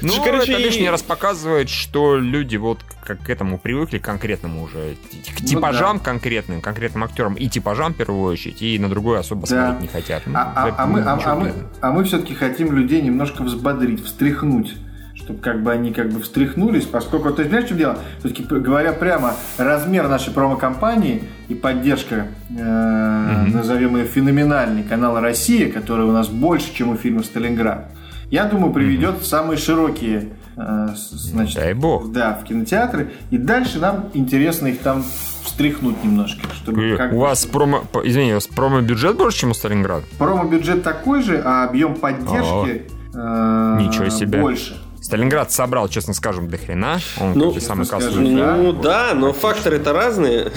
[0.03, 4.63] Ну, Короче, это лишний раз показывает, что люди вот как к этому привыкли, к конкретному
[4.65, 4.95] уже,
[5.37, 9.43] к Ну типажам конкретным, конкретным актерам, и типажам в первую очередь, и на другое особо
[9.43, 9.47] Да.
[9.47, 10.23] смотреть не хотят.
[10.27, 14.05] Ну, А, а- а мы, а- а мы- а мы все-таки хотим людей немножко взбодрить,
[14.05, 14.75] встряхнуть.
[15.15, 17.99] Чтобы как бы они как бы встряхнулись, поскольку, то есть, знаешь, в чем дело?
[18.19, 26.07] Все-таки, говоря прямо, размер нашей промо-компании и поддержка, э, назовем ее феноменальный канала «Россия», который
[26.07, 27.89] у нас больше, чем у фильма «Сталинград»,
[28.33, 32.11] я думаю, приведет в самые широкие э, значит, Дай бог.
[32.13, 33.13] да, в кинотеатры.
[33.31, 35.05] И дальше нам интересно их там
[35.45, 36.41] встряхнуть немножко.
[36.55, 40.05] Чтобы как у вас промо, извини, у вас промо-бюджет больше, чем у Сталинграда?
[40.19, 44.41] Промо-бюджет такой же, а объем поддержки э, Ничего себе.
[44.41, 44.82] больше.
[45.13, 46.99] Сталинград собрал, честно скажем, до хрена.
[47.21, 48.15] Он Ну, как самый кассовый.
[48.27, 48.57] скажу, да.
[48.57, 50.51] Ну да, но факторы-то разные.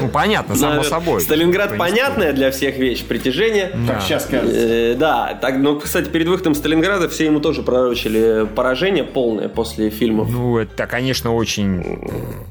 [0.00, 1.20] Ну, понятно, само Наверное, собой.
[1.20, 3.70] Сталинград понятная для всех вещь, притяжение.
[3.86, 3.92] Да.
[3.94, 4.56] Как сейчас кажется.
[4.58, 9.90] Э, Да, так, но, кстати, перед выходом Сталинграда все ему тоже пророчили поражение полное после
[9.90, 10.30] фильмов.
[10.30, 12.00] Ну, это, конечно, очень...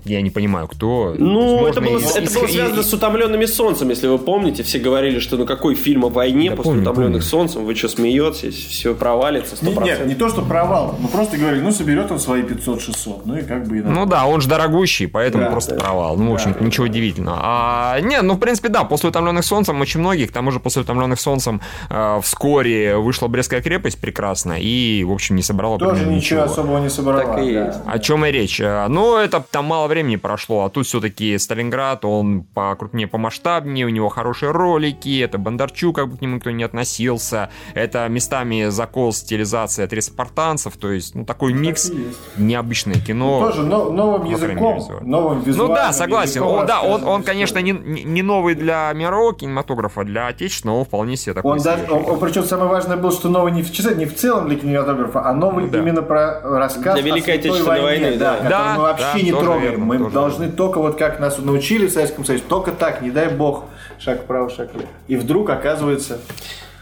[0.05, 1.15] Я не понимаю, кто.
[1.17, 4.61] Ну, Возможно, это было, это было связано с «Утомленными солнцем», если вы помните.
[4.61, 7.27] Все говорили, что ну какой фильм о войне Да после помню, «Утомленных помню.
[7.27, 9.83] солнцем», вы что, смеетесь, все провалится Не- 100%.
[9.83, 10.95] Нет, не то, что провал.
[10.99, 13.21] Мы просто говорили, ну, соберет он свои 500-600.
[13.25, 13.93] Ну, и как бы и надо.
[13.93, 15.81] Ну да, он же дорогущий, поэтому Да, просто да.
[15.81, 16.17] провал.
[16.17, 17.39] Ну, в общем ничего удивительного.
[17.41, 20.81] А, не, ну, в принципе, да, после «Утомленных солнцем» очень многих, к тому же после
[20.81, 26.15] «Утомленных солнцем» э, вскоре вышла «Брестская крепость» прекрасно и, в общем, не собрала Тоже примерно
[26.15, 27.23] ничего особого не собрала.
[27.23, 27.65] Так и да.
[27.67, 27.79] есть.
[27.85, 28.59] О чем и речь.
[28.59, 33.89] Э, Ну, это там мало времени прошло, а тут все-таки Сталинград, он покрупнее, помасштабнее, у
[33.89, 39.13] него хорошие ролики, это Бондарчук, как бы к нему никто не относился, это местами закол,
[39.13, 42.19] стилизация от спартанцев, то есть, ну, такой микс, и есть.
[42.37, 43.39] необычное кино.
[43.39, 46.41] Тоже но- новым языком, новым Ну да, согласен.
[46.41, 51.15] Он, да, он, он, конечно, не, не новый для мирового кинематографа, для отечественного, он вполне
[51.17, 54.05] себе такой Он, даже, он, он, причем самое важное было, что новый не в, не
[54.05, 55.77] в целом для кинематографа, а новый Ну да.
[55.77, 58.37] именно про рассказ Для Великой о Святой Отечественной войне, войны, да, да.
[58.37, 59.61] который Да, мы вообще да, не трогаем.
[59.61, 63.29] верно, мы должны только вот как нас научили в Советском Союзе, только так, не дай
[63.29, 63.65] бог,
[63.99, 64.89] шаг вправо, шаг влево.
[65.07, 66.19] И вдруг оказывается,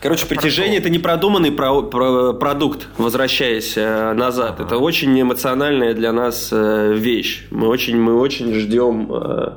[0.01, 4.59] Короче, «Притяжение»— это не продуманный про- про- продукт, возвращаясь э, назад.
[4.59, 7.45] Это очень эмоциональная для нас э, вещь.
[7.49, 9.11] Мы очень, мы очень ждем...
[9.11, 9.53] э,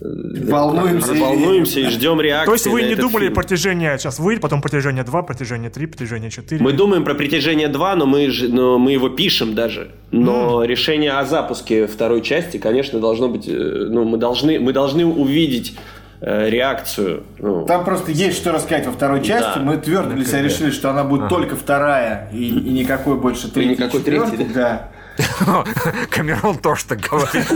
[0.00, 1.14] волнуемся.
[1.14, 3.34] и- волнуемся и ждем реакции То есть вы на не этот думали фильм.
[3.34, 6.60] протяжение, сейчас выйдет, потом протяжение 2, протяжение 3, протяжение 4.
[6.60, 9.92] Мы думаем про «Притяжение 2», но мы, но мы его пишем даже.
[10.10, 13.46] Но решение о запуске второй части, конечно, должно быть...
[13.48, 15.80] э, Ну, мы должны, мы должны увидеть э,
[16.24, 17.24] реакцию.
[17.38, 19.58] Ну, Там просто есть что рассказать во второй части.
[19.58, 19.60] Да.
[19.60, 23.72] Мы твердо для себя решили, что она будет только вторая и, и никакой больше третьей.
[23.72, 24.36] никакой четвертой.
[24.38, 24.88] третьей, Да.
[26.10, 27.46] Камерон тоже так говорит.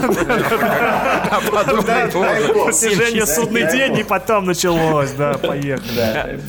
[1.31, 1.39] А.
[2.65, 6.39] Протяжение судный день, и потом началось, да, поехали.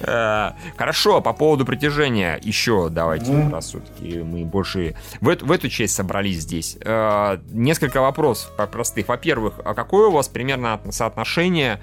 [0.00, 5.68] Э, Хорошо, по поводу притяжения еще давайте, раз все-таки мы больше в эту, в эту
[5.68, 6.76] часть собрались здесь.
[6.82, 9.08] Э, Несколько вопросов простых.
[9.08, 11.80] Во-первых, а какое у вас примерно от- соотношение,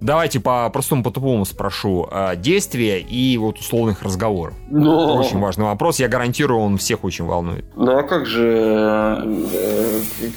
[0.00, 4.54] давайте по простому, по тупому спрошу, э, действия и вот условных разговоров?
[4.68, 7.64] но- Очень важный вопрос, я гарантирую, он всех очень волнует.
[7.76, 9.24] Ну а как же...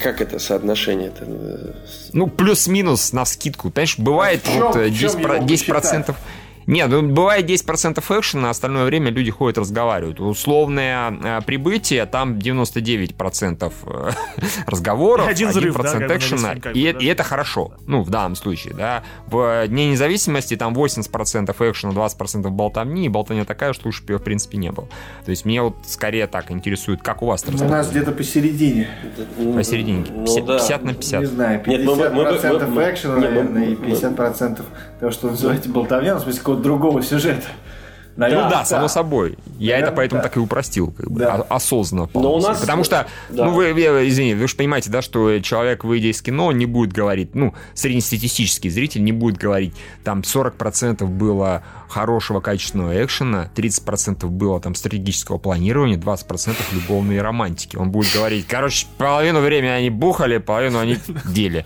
[0.02, 1.10] как это соотношение?
[1.10, 1.74] -то?
[2.12, 3.70] Ну, плюс-минус на скидку.
[3.70, 6.14] Понимаешь, бывает А в чём- вот э, в чём 10%, его 10%.
[6.66, 10.18] Нет, ну, бывает 10% экшена, а остальное время люди ходят, разговаривают.
[10.20, 14.10] Условное э, прибытие, там 99% э,
[14.66, 16.98] разговоров, И один взрыв, да, 1% когда на экшена, как и, бы, э- да.
[16.98, 17.72] и это хорошо.
[17.86, 19.02] Ну, в данном случае, да.
[19.26, 24.18] В Дне независимости там 80% экшена, 20% болтовни, и болтовня такая, что лучше бы ее,
[24.18, 24.88] в принципе, не было.
[25.24, 28.88] То есть мне вот скорее так интересует, как у вас это У нас где-то посередине.
[29.54, 30.04] посередине.
[30.10, 30.58] Ну 50, да.
[30.58, 31.20] 50 на 50.
[31.20, 34.64] Не знаю, 50% Нет, мы- мы- мы- мы- экшена, мы- наверное, и мы- 50%
[35.00, 37.46] того, что называете болтовня, ну, в смысле какого-то другого сюжета.
[38.18, 39.36] Ну Наверное, да, само собой.
[39.58, 40.28] Я Наверное, это поэтому да.
[40.28, 41.34] так и упростил, как бы, Да.
[41.34, 42.08] о- осознанно.
[42.14, 43.44] Но у нас- Потому что, да.
[43.44, 46.94] ну вы, вы, извини, вы же понимаете, да, что человек, выйдя из кино, не будет
[46.94, 54.60] говорить, ну, среднестатистический зритель не будет говорить, там 40% было хорошего качественного экшена, 30% было
[54.60, 57.76] там стратегического планирования, 20% любовной романтики.
[57.76, 61.64] Он будет говорить, короче, половину времени они бухали, половину они дели.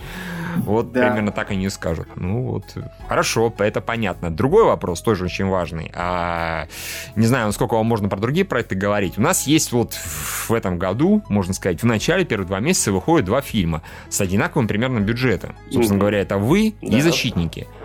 [0.57, 1.07] Вот Да.
[1.07, 2.09] примерно так они и скажут.
[2.17, 2.65] Ну вот,
[3.09, 4.31] хорошо, это понятно.
[4.31, 5.93] Другой вопрос, тоже очень важный.
[5.95, 6.67] А,
[7.15, 9.17] не знаю, насколько вам можно про другие проекты говорить.
[9.17, 13.27] У нас есть вот в этом году, можно сказать, в начале первых два месяца выходят
[13.27, 15.55] два фильма с одинаковым примерно бюджетом.
[15.71, 15.99] Собственно Мгм.
[16.01, 17.01] говоря, это «Вы» и Да.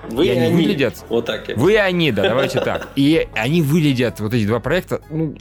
[0.10, 0.56] Вы и и они они.
[0.56, 2.88] выглядят Вот так вы и они, да, давайте так.
[2.96, 5.36] И они выглядят, вот эти два проекта, ну,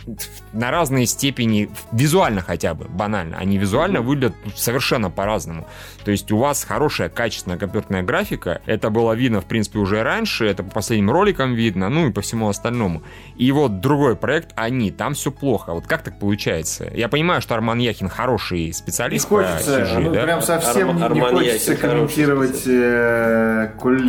[0.52, 3.36] на разные степени, визуально хотя бы, банально.
[3.38, 5.66] Они визуально выглядят совершенно по-разному.
[6.04, 8.60] То есть у вас хорошая, качественная компьютерная графика.
[8.66, 10.46] Это было видно, в принципе, уже раньше.
[10.46, 13.02] Это по последним роликам видно, ну и по всему остальному.
[13.36, 15.72] И вот другой проект, они, там все плохо.
[15.72, 16.90] Вот как так получается?
[16.94, 20.22] Я понимаю, что Арман Яхин хороший Не специалист по хочется, CG, ну, да?
[20.22, 24.08] прям совсем Арм- не- не, Арман хочется Яхин комментировать э, куль-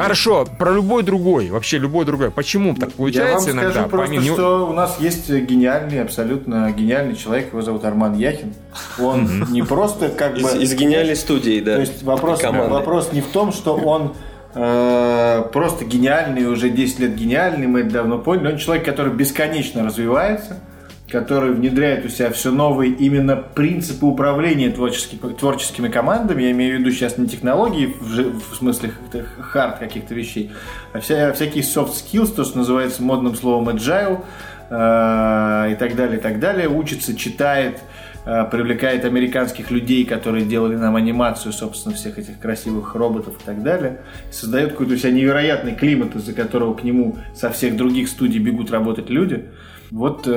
[0.57, 2.31] Про любой другой, вообще любой другой.
[2.31, 3.71] Почему так получается Я вам иногда?
[3.71, 8.53] скажу просто, Помимо что у нас есть гениальный, абсолютно гениальный человек, его зовут Арман Яхин.
[8.99, 10.41] Он не просто как бы...
[10.41, 11.75] Из, гениальной студии, да.
[11.75, 14.13] То есть вопрос, вопрос не в том, что он
[14.53, 18.53] э, просто гениальный, уже 10 лет гениальный, мы это давно поняли.
[18.53, 20.59] Он человек, который бесконечно развивается,
[21.07, 26.43] который внедряет у себя все новые именно принципы управления творчески- творческими командами.
[26.43, 28.91] Я имею в виду сейчас не технологии в, в смысле
[29.39, 30.51] хард каких-то вещей,
[30.93, 34.21] а вся- всякие soft skills, то, что называется модным словом agile
[34.69, 36.67] э, и так далее, и так далее.
[36.67, 37.77] Учится, читает,
[38.25, 43.61] э, привлекает американских людей, которые делали нам анимацию, собственно, всех этих красивых роботов и так
[43.61, 44.01] далее.
[44.31, 48.71] Создает какой-то у себя невероятный климат, из-за которого к нему со всех других студий бегут
[48.71, 49.45] работать люди.
[49.91, 50.31] Вот э,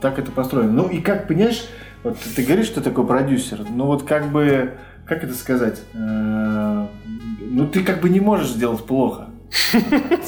[0.00, 0.72] так это построено.
[0.72, 1.64] Ну и как, понимаешь,
[2.02, 4.74] вот ты говоришь, что такое продюсер, ну вот как бы,
[5.06, 6.86] как это сказать, Э,
[7.40, 9.26] ну ты как бы не можешь сделать плохо.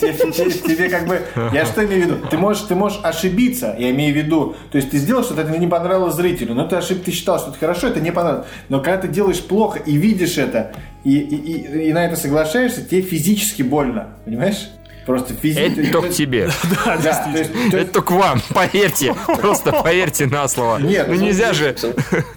[0.01, 1.21] Тебе как бы,
[1.53, 2.17] я что имею в виду?
[2.31, 5.59] Ты можешь, ты можешь ошибиться, я имею в виду, то есть ты сделал что-то, это
[5.59, 8.47] не понравилось зрителю, но ты ошиб, ты считал, что это хорошо, это не понравилось.
[8.69, 10.73] Но когда ты делаешь плохо и видишь это,
[11.05, 14.71] и, и, и- и на это соглашаешься, тебе физически больно, понимаешь?
[15.09, 15.81] Просто физически.
[15.81, 16.51] Это только тебе.
[16.85, 19.15] Да, то есть- то Это есть- только вам, поверьте.
[19.41, 20.77] Просто поверьте на слово.
[20.79, 21.75] Нет, ну ну, нельзя же.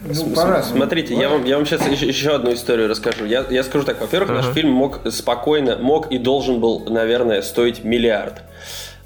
[0.05, 0.63] ну, пора.
[0.63, 3.25] Смотрите, я вам, я вам сейчас еще, еще одну историю расскажу.
[3.25, 7.83] Я, я скажу так, во-первых, наш фильм мог спокойно, мог и должен был, наверное, стоить
[7.83, 8.41] миллиард.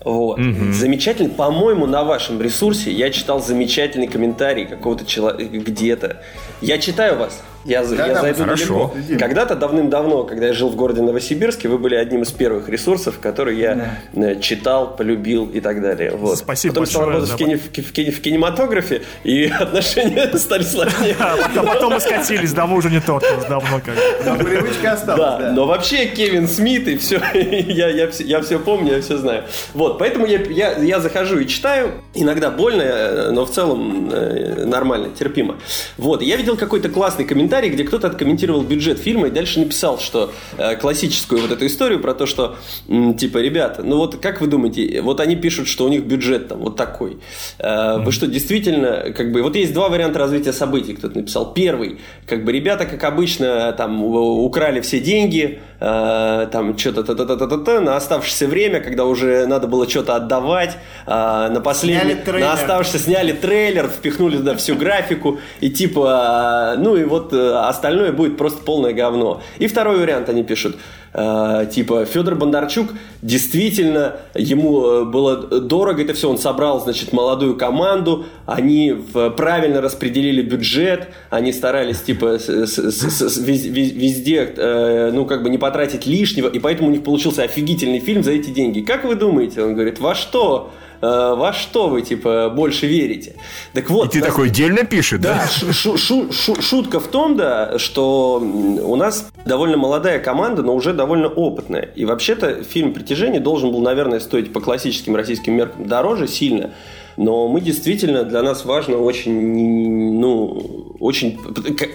[0.03, 0.39] Вот.
[0.72, 1.30] Замечательно.
[1.30, 6.22] По-моему, на вашем ресурсе я читал замечательный комментарий какого-то человека где-то.
[6.61, 7.41] Я читаю вас.
[7.66, 8.93] Я, за- Да, я да, зайду хорошо.
[8.95, 9.20] далеко.
[9.20, 13.59] Когда-то давным-давно, когда я жил в городе Новосибирске, вы были одним из первых ресурсов, которые
[13.59, 16.11] я э, читал, полюбил и так далее.
[16.11, 16.38] Вот.
[16.38, 17.45] Спасибо Потом стал большое, работать в, да.
[17.45, 21.16] кине- в ки- в кине- в кинематографе, и отношения стали сложнее.
[21.55, 23.95] А потом мы скатились, да, мы уже не тот, давно как.
[24.26, 25.51] Но привычка осталась, Да, да.
[25.53, 29.43] но вообще Кевин Смит и все, я, я, все, я все помню, я все знаю.
[29.74, 34.66] Вот, поэтому я, я, я захожу и читаю, иногда больно, э, но в целом э,
[34.66, 35.55] нормально, терпимо.
[35.97, 40.32] Вот, я видел какой-то классный комментарий, где кто-то откомментировал бюджет фильма и дальше написал, что
[40.58, 42.56] э, классическую вот эту историю про то, что,
[42.88, 46.47] м, типа, ребята, ну вот как вы думаете, вот они пишут, что у них бюджет
[46.47, 47.18] там вот такой.
[47.60, 51.53] Э, Вы что, действительно, как бы, вот есть два варианта развития событий, кто-то написал.
[51.53, 57.95] Первый, как бы, ребята, как обычно, там, украли все деньги, э, там, что-то та-та-та-та-та, на
[57.95, 60.78] оставшееся время, когда уже надо было что-то отдавать,
[61.08, 61.10] э,
[61.49, 67.03] на последний, на оставшееся сняли трейлер, впихнули туда всю графику, и типа, э, ну и
[67.03, 69.41] вот э, остальное будет просто полное говно.
[69.59, 70.75] И второй вариант они пишут,
[71.13, 72.89] э, типа, Федор Бондарчук
[73.21, 79.81] действительно, ему э, было дорого это все, он собрал, значит, молодую команду, они в- правильно
[79.81, 85.43] распределили бюджет, они старались, типа, с- с- с- с- вез- вез- везде, э, ну, как
[85.43, 88.81] бы не потратить лишнего, и поэтому у них получился офигительный фильм за эти деньги.
[88.81, 89.63] Как вы думаете?
[89.63, 90.71] Он говорит, во что?
[91.01, 93.35] Э, Во что вы, типа, больше верите?
[93.73, 95.47] Так вот, И ты нас- такой дельно пишет, да, да?
[95.47, 100.73] шу- шу- шу- шу- шутка в том, да, что у нас довольно молодая команда, но
[100.75, 101.89] уже довольно опытная.
[101.95, 106.71] И вообще-то фильм «Притяжение» должен был, наверное, стоить по классическим российским меркам дороже сильно.
[107.18, 111.39] Но мы действительно, для нас важно очень, ну, очень...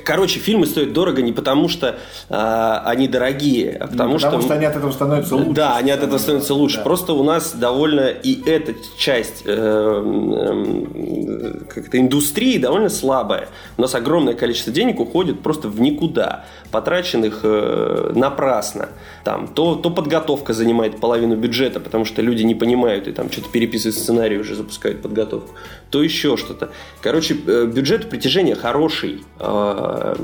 [0.04, 1.98] Короче, фильмы стоят дорого не потому, что
[2.28, 4.42] а, они дорогие, а потому, Потому что...
[4.42, 5.52] что они от этого становятся лучше.
[5.52, 6.78] Да, они от этого становятся лучше.
[6.78, 6.84] Да.
[6.84, 13.48] Просто у нас довольно и эта часть э, эм, как-то индустрии довольно слабая.
[13.76, 18.88] У нас огромное количество денег уходит просто в никуда, потраченных э, напрасно.
[19.24, 23.48] Там, то, то подготовка занимает половину бюджета, потому что люди не понимают и там что-то
[23.50, 25.50] переписывают сценарий, уже запускают подготовку,
[25.90, 26.70] то еще что-то.
[27.02, 29.24] Короче, э, бюджет притяжения хороший.
[29.38, 30.14] Э,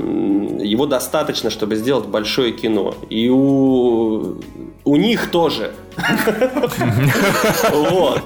[0.63, 2.95] Его достаточно, чтобы сделать большое кино.
[3.09, 4.37] И у,
[4.85, 5.71] у них тоже.
[7.71, 8.21] Вот.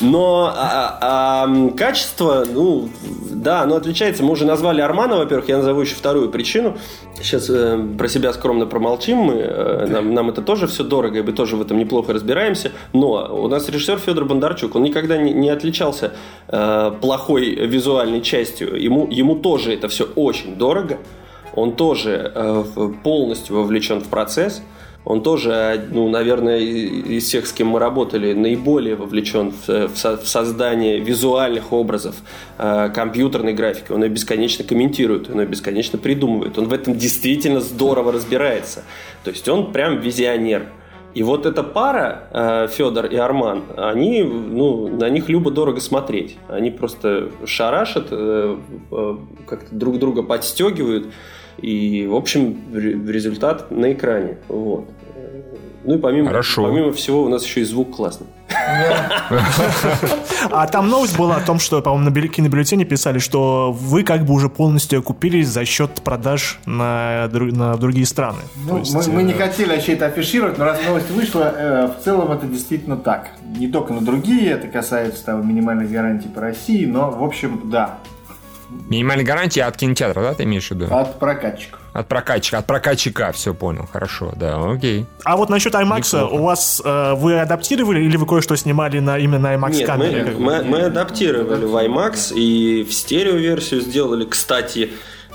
[0.00, 2.88] Но а, а, качество, ну,
[3.30, 4.22] Да, оно отличается.
[4.22, 6.78] Мы уже назвали Армана, во-первых, я назову еще вторую причину.
[7.20, 9.86] Сейчас э, про себя скромно промолчим мы.
[9.88, 12.72] Нам, это тоже все дорого, и мы тоже в этом неплохо разбираемся.
[12.92, 15.50] Но у нас режиссер Федор Бондарчук, он никогда не, не
[15.90, 16.12] отличался
[16.48, 18.80] э, плохой визуальной частью.
[18.80, 20.98] Ему, ему тоже это все очень дорого.
[21.54, 22.64] Он тоже э,
[23.02, 24.62] полностью вовлечен в процесс
[25.04, 30.28] он тоже, ну, наверное, из всех, с кем мы работали, наиболее вовлечен в, в, в
[30.28, 32.16] создание визуальных образов,
[32.58, 33.92] э, компьютерной графики.
[33.92, 36.58] Он ее бесконечно комментирует, он ее бесконечно придумывает.
[36.58, 38.84] Он в этом действительно здорово разбирается.
[39.24, 40.66] То есть он прям визионер.
[41.14, 46.38] И вот эта пара, э, Федор и Арман, они, ну, на них любо-дорого смотреть.
[46.48, 48.56] Они просто шарашат, э,
[48.92, 51.08] э, как-то друг друга подстегивают.
[51.58, 54.38] И, в общем, результат на экране.
[54.48, 54.84] Вот.
[55.84, 56.64] Ну и помимо, Хорошо.
[56.64, 58.26] помимо всего у нас еще и звук классный.
[60.52, 64.32] А там новость была о том, что, по-моему, на кинобюллетене писали, что вы как бы
[64.32, 68.38] уже полностью окупились за счет продаж на, на другие страны.
[68.66, 71.86] Ну, есть, мы, мы не э, хотели вообще это афишировать, но раз новость вышла, э,
[71.88, 73.28] в целом это действительно так.
[73.56, 77.98] Не только на другие, это касается там, минимальной гарантии по России, но, в общем, да,
[78.88, 80.86] Минимальная гарантия от кинотеатра, да, ты имеешь в виду?
[80.94, 81.79] От прокатчиков.
[81.92, 85.06] От прокатчика, от прокатчика, все понял, хорошо, да, окей.
[85.24, 86.34] А вот насчет IMAX, Неплохо.
[86.34, 90.34] у вас э, вы адаптировали или вы кое-что снимали на именно IMAX Нет, камере?
[90.38, 94.90] Мы, мы, мы адаптировали в IMAX и в стереоверсию сделали, кстати,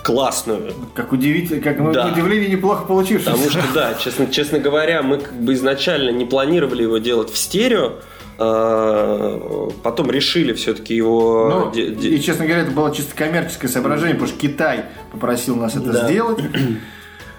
[0.05, 0.71] классную.
[0.93, 2.07] Как удивительно, как мы да.
[2.07, 3.25] удивление неплохо получившись.
[3.25, 7.37] Потому что, да, честно, честно говоря, мы как бы изначально не планировали его делать в
[7.37, 7.93] стерео,
[8.37, 11.71] потом решили все-таки его...
[11.73, 15.91] Ну, и, честно говоря, это было чисто коммерческое соображение, потому что Китай попросил нас это
[15.91, 16.05] да.
[16.05, 16.39] сделать.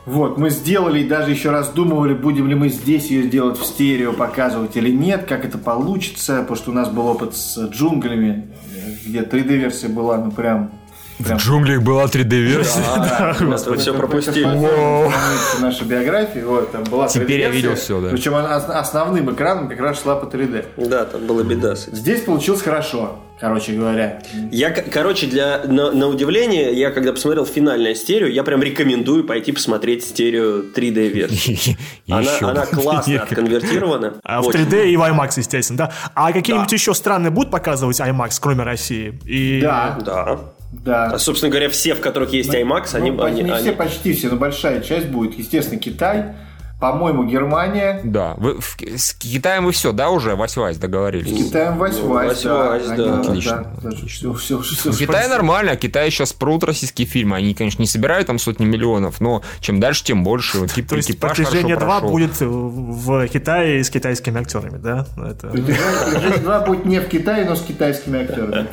[0.07, 3.67] Вот, мы сделали и даже еще раз думали, будем ли мы здесь ее делать в
[3.67, 8.47] стерео, показывать или нет, как это получится, потому что у нас был опыт с джунглями,
[9.05, 10.71] где 3D-версия была, ну, прям Прям...
[11.19, 12.83] В джунглях была 3D-версия.
[12.97, 14.47] Да, да, вы все пропустили.
[15.61, 18.11] Наша биография, вот, там была Теперь я видел все, да.
[18.11, 20.89] Причем основным экраном как раз шла по 3D.
[20.89, 21.75] Да, там была беда.
[21.75, 23.19] Здесь получилось хорошо.
[23.39, 24.23] Короче говоря.
[24.51, 29.53] Я, короче, для на, на удивление, я когда посмотрел финальное стерео, я прям рекомендую пойти
[29.53, 31.77] посмотреть стерео 3D версию.
[32.09, 34.15] Она, она классно отконвертирована.
[34.23, 35.93] А в 3D и в IMAX, естественно, да.
[36.15, 39.19] А какие-нибудь еще страны будут показывать IMAX, кроме России?
[39.27, 39.61] И...
[39.61, 39.99] Да.
[40.05, 40.39] Да.
[40.73, 41.07] Да.
[41.07, 43.43] А, собственно говоря, все, в которых есть ну, IMAX, ну, они...
[43.43, 46.35] Не они, все, почти все, но большая часть будет, естественно, Китай,
[46.79, 48.01] по-моему, Германия.
[48.05, 48.35] Да.
[48.37, 51.33] Вы, в, с Китаем вы все, да, уже вась-вась договорились?
[51.33, 52.79] С Китаем вась-вась, да.
[52.97, 53.21] да.
[53.21, 53.73] Отлично.
[53.83, 57.37] Да, да, все, все, все, Китай нормально, а Китай сейчас прут российские фильмы.
[57.37, 60.59] Они, конечно, не собирают там сотни миллионов, но чем дальше, тем больше.
[60.59, 65.07] Вот, То есть «Притяжение 2» будет в Китае с китайскими актерами, да?
[65.17, 65.49] Это...
[65.49, 68.67] «Притяжение 2» будет не в Китае, но с китайскими актерами.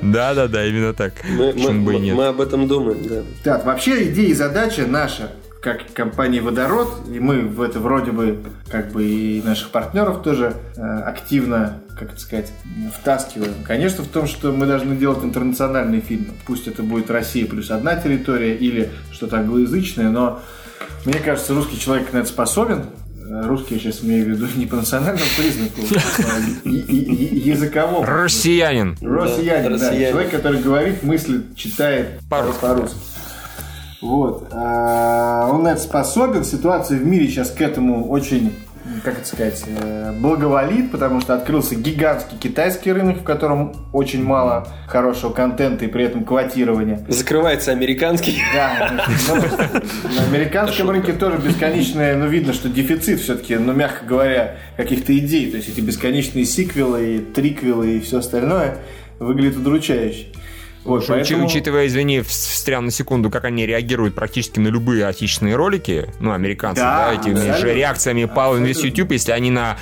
[0.00, 1.12] Да-да-да, именно так.
[1.28, 3.22] Мы об этом думаем, да.
[3.42, 5.30] Так, вообще идея и задача наша
[5.64, 8.38] как компания «Водород», и мы в это вроде бы,
[8.70, 12.52] как бы и наших партнеров тоже э, активно, как это сказать,
[12.94, 13.54] втаскиваем.
[13.66, 16.34] Конечно, в том, что мы должны делать интернациональные фильмы.
[16.46, 20.42] Пусть это будет Россия плюс одна территория или что-то англоязычное, но
[21.06, 22.84] мне кажется, русский человек на это способен,
[23.26, 25.80] э, русский, я сейчас имею в виду не по национальному признаку,
[26.18, 28.04] а языковому.
[28.04, 28.98] Россиянин.
[29.00, 29.96] Россиянин, да.
[30.10, 33.13] Человек, который говорит, мыслит, читает по-русски.
[34.04, 34.48] Вот.
[34.52, 36.44] А он это способен.
[36.44, 38.52] Ситуация в мире сейчас к этому очень
[39.02, 44.68] как это сказать, э, благоволит, потому что открылся гигантский китайский рынок, в котором очень мало
[44.86, 47.02] хорошего контента и при этом квотирования.
[47.08, 48.36] Закрывается американский.
[48.54, 49.36] Да, ну,
[50.14, 55.16] на американском рынке тоже бесконечное, но ну, видно, что дефицит все-таки, ну, мягко говоря, каких-то
[55.16, 55.50] идей.
[55.50, 58.78] То есть эти бесконечные сиквелы, и триквелы и все остальное
[59.18, 60.26] выглядит удручающе.
[60.84, 61.46] Вот, поэтому...
[61.46, 66.82] Учитывая, извини, встрял на секунду, как они реагируют практически на любые отечественные ролики, ну, американцы,
[66.82, 69.78] да, да этими же реакциями по весь YouTube, если они на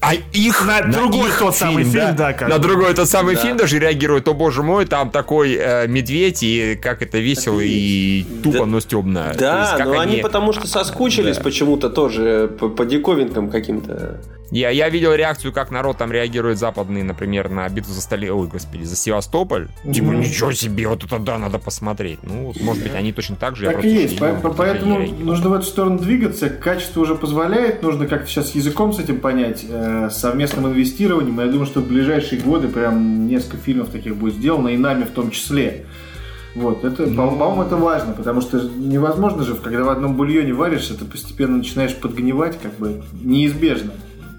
[0.00, 3.08] а их на, на другой их тот фильм, самый фильм, да, да на другой тот
[3.08, 3.40] самый да.
[3.40, 8.24] фильм даже реагирует, о боже мой, там такой э, медведь и как это весело и
[8.44, 9.34] тупо, да, но стебно.
[9.36, 10.12] Да, есть, но они...
[10.12, 11.42] они потому что соскучились да.
[11.42, 14.20] почему-то тоже по, по диковинкам каким-то.
[14.50, 18.48] Я, я видел реакцию, как народ там реагирует западный, например, на битву за столе, ой,
[18.48, 19.68] господи, за Севастополь.
[19.84, 19.92] Mm-hmm.
[19.92, 22.20] Типа, ничего себе, вот это да, надо посмотреть.
[22.22, 23.66] Ну, может быть, они точно так же.
[23.66, 26.48] Так и есть, по- по- поэтому нужно в эту сторону двигаться.
[26.48, 31.38] Качество уже позволяет, нужно как-то сейчас языком с этим понять, э, совместным инвестированием.
[31.40, 35.10] Я думаю, что в ближайшие годы прям несколько фильмов таких будет сделано, и нами в
[35.10, 35.84] том числе.
[36.54, 40.90] Вот, это, mm по-моему, это важно, потому что невозможно же, когда в одном бульоне варишь,
[40.90, 43.92] это постепенно начинаешь подгнивать, как бы неизбежно.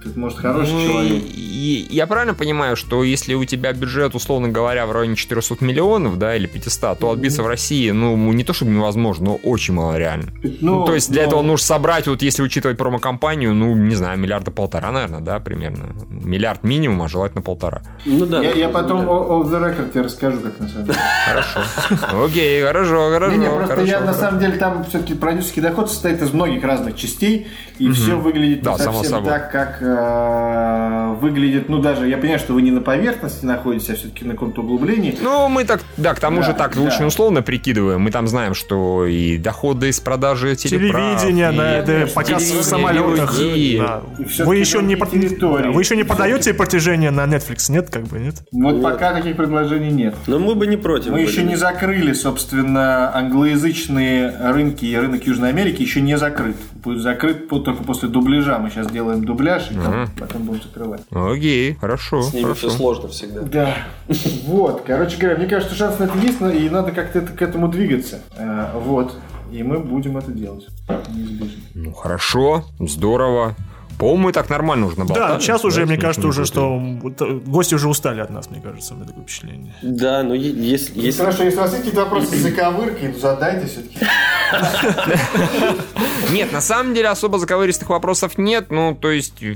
[0.03, 1.23] Как может хороший Ну, человек.
[1.23, 5.63] и- и я правильно понимаю, что если у тебя бюджет, условно говоря, в районе 400
[5.63, 9.73] миллионов, да, или 500, то отбиться в России, ну, не то чтобы невозможно, но очень
[9.73, 10.31] малореально.
[10.61, 14.17] Ну, то есть для ну, этого нужно собрать, вот если учитывать промо-компанию, ну, не знаю,
[14.17, 15.93] миллиарда полтора, наверное, да, примерно.
[16.09, 17.81] Миллиард минимум, а желательно полтора.
[18.05, 18.41] Ну да.
[18.41, 19.11] Я, я да, потом да.
[19.11, 20.97] о- off the record тебе расскажу, как на самом деле.
[21.25, 21.59] Хорошо.
[22.25, 23.35] Окей, хорошо, хорошо.
[23.35, 26.95] Не, не, просто я на самом деле там все-таки продюсерский доход состоит из многих разных
[26.95, 27.47] частей,
[27.79, 32.61] и все выглядит не совсем так, как э, выглядит, ну даже, я понимаю, что вы
[32.61, 35.17] не на поверхности находитесь, а все-таки на каком-то углублении.
[35.21, 36.81] Ну, мы так, да, к тому Да, же так да.
[36.81, 38.01] очень условно прикидываем.
[38.01, 42.43] Мы там знаем, что и доходы из продажи телеправ, Телевидение, и- да, это конечно, показ
[42.51, 43.37] в самолетах.
[43.37, 43.79] биология.
[43.81, 44.01] Да.
[44.19, 45.69] И Вы еще не, под- территории.
[45.71, 48.35] вы еще не подаете протяжение на Netflix, нет, как бы, нет?
[48.51, 50.15] Вот пока таких предложений нет.
[50.27, 51.07] Но мы бы не против.
[51.07, 51.27] Мы были.
[51.27, 56.55] еще не закрыли, собственно, англоязычные рынки и рынок Южной Америки еще не закрыт.
[56.83, 58.57] Будет закрыт только после дубляжа.
[58.59, 61.01] Мы сейчас делаем дубляж, там потом будем закрывать.
[61.11, 62.21] Окей, хорошо.
[62.21, 62.67] С ними хорошо.
[62.69, 63.41] все сложно всегда.
[63.41, 63.75] Да.
[64.45, 64.83] Вот.
[64.85, 67.67] Короче говоря, мне кажется, шанс на это есть, но и надо как-то это- к этому
[67.67, 68.19] двигаться.
[68.35, 69.15] Э, Вот.
[69.51, 70.67] И мы будем это делать.
[71.09, 71.57] Неизбежно.
[71.73, 73.55] Ну, хорошо, здорово.
[73.99, 75.33] По-моему, мы так нормально уже наболтали.
[75.33, 78.49] Да, сейчас уже, Да, мне кажется, уже, что вот, э, гости уже устали от нас,
[78.49, 79.73] мне кажется, у меня такое впечатление.
[79.81, 80.93] Да, но е- если...
[80.95, 81.19] Ну, если...
[81.19, 83.97] Хорошо, если у вас есть какие-то вопросы с заковыркой, то задайте все-таки.
[86.31, 88.67] Нет, на самом деле особо заковыристых вопросов нет.
[88.69, 89.55] Ну, то есть э,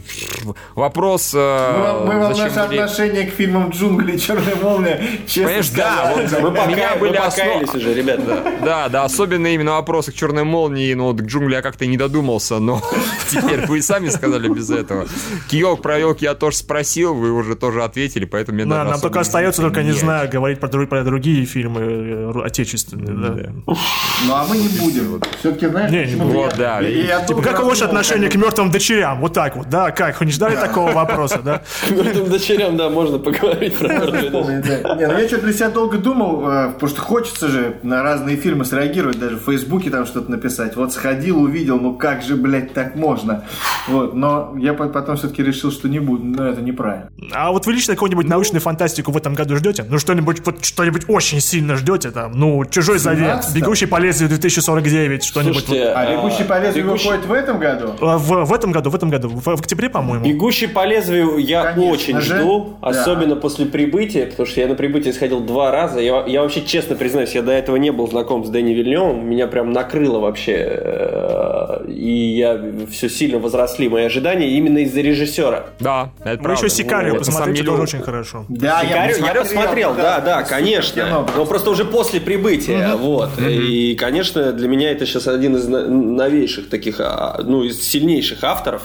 [0.76, 1.32] вопрос...
[1.34, 5.70] э, Мы вам, мы вам наше отношение к фильмам «Джунгли» и «Черная молния» честно Понимаешь,
[5.70, 7.00] да, вот Мы, у меня пока...
[7.00, 8.44] были мы основ- уже, ребят, да.
[8.64, 11.98] Да, да, особенно именно вопросы к черной молнии, ну вот к джунгли я как-то не
[11.98, 12.82] додумался, но
[13.30, 15.06] теперь вы сами сказали без этого.
[15.50, 19.20] Киок про елк я тоже спросил, вы уже тоже ответили, поэтому мне Да, нам только
[19.20, 23.14] остается, только не знаю, говорить про, про другие фильмы э, отечественные.
[23.14, 23.52] Да.
[23.66, 25.22] Ну, а мы не будем.
[25.40, 26.82] Все-таки, знаешь, Не, не Вот, да.
[26.82, 29.20] и я Типа, как ваше раздумал, отношение к мертвым дочерям?
[29.20, 30.20] Вот так вот, да, как?
[30.20, 31.62] Вы не ждали такого вопроса, да?
[31.90, 34.82] Мертвым дочерям, да, можно поговорить про мертвые дочери.
[34.84, 38.66] Ну я что-то для себя долго думал, э, потому что хочется же на разные фильмы
[38.66, 40.76] среагировать, даже в Фейсбуке там что-то написать.
[40.76, 43.46] Вот сходил, увидел, ну как же, блядь, так можно?
[43.88, 47.10] Вот, но я по- потом все-таки решил, что не буду, но это неправильно.
[47.34, 49.86] А вот вы лично какую-нибудь научную фантастику в этом году ждете?
[49.90, 52.32] Ну, что-нибудь вот что-нибудь очень сильно ждете там?
[52.34, 53.54] Ну, «Чужой завет», 17-м?
[53.56, 55.66] «Бегущий по лезвию 2049», что-нибудь.
[55.66, 57.88] Слушайте, А «Бегущий по лезвию» «Бегущий- выходит в этом году?
[58.00, 58.10] вот.
[58.10, 60.26] А В, в этом году, в этом году, в, в октябре, по-моему.
[60.26, 62.38] Бегущий по лезвию я Конечно очень же.
[62.40, 62.90] жду, Да.
[62.90, 66.00] особенно после прибытия, потому что я на прибытие сходил два раза.
[66.00, 69.48] Я, я вообще честно признаюсь, я до этого не был знаком с Дэнни Вильневым, меня
[69.48, 72.60] прям накрыло вообще, э, и я
[72.92, 75.66] все сильно возросли мои ожидания именно из-за режиссера.
[75.80, 76.66] Да, это Вы правда.
[76.66, 78.46] еще «Сикарио» самом посмотрите, деле, тоже очень хорошо.
[78.50, 81.04] Да, Сикарио я посмотрел, да, да, конечно.
[81.04, 81.28] кино.
[81.36, 83.30] Но просто уже после прибытия, вот.
[83.40, 88.84] И, конечно, для меня это сейчас один из новейших таких, а, ну, из сильнейших авторов.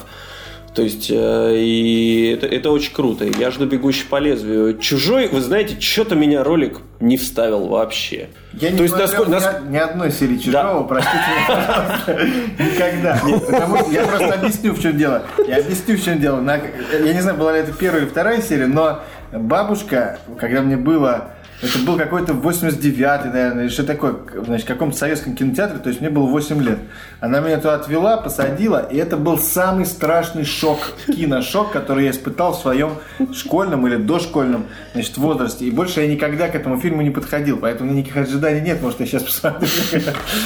[0.75, 3.25] То есть, э, и это, это очень круто.
[3.25, 4.79] Я жду «Бегущий по лезвию».
[4.79, 8.29] «Чужой», вы знаете, что-то меня ролик не вставил вообще.
[8.53, 11.47] Я не То есть, смотрел насколько- ни, ни одной серии Чужого, простите меня,
[12.07, 12.29] пожалуйста,
[12.63, 13.21] никогда.
[13.51, 15.23] Потому что я просто объясню, в чем дело.
[15.49, 16.61] Я объясню, в чем дело.
[17.05, 19.01] Я не знаю, была ли это первая или вторая серия, но
[19.33, 21.31] бабушка, когда мне было...
[21.61, 24.15] Это был какой-то 89-й, наверное, или что такое,
[24.47, 26.79] значит, в каком-то советском кинотеатре, то есть мне было 8 лет.
[27.21, 32.53] Она меня туда отвела, посадила, и это был самый страшный шок, киношок, который я испытал
[32.53, 32.93] в своем
[33.33, 35.65] школьном или дошкольном значит, возрасте.
[35.65, 38.81] И больше я никогда к этому фильму не подходил, поэтому у меня никаких ожиданий нет,
[38.81, 39.69] может, я сейчас посмотрю.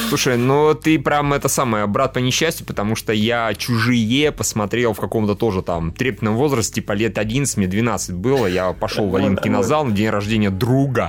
[0.09, 4.99] Слушай, ну ты прям это самое, брат по несчастью, потому что я «Чужие» посмотрел в
[4.99, 9.37] каком-то тоже там трепетном возрасте, типа лет 11, мне 12 было, я пошел в один
[9.37, 11.02] кинозал на день рождения друга,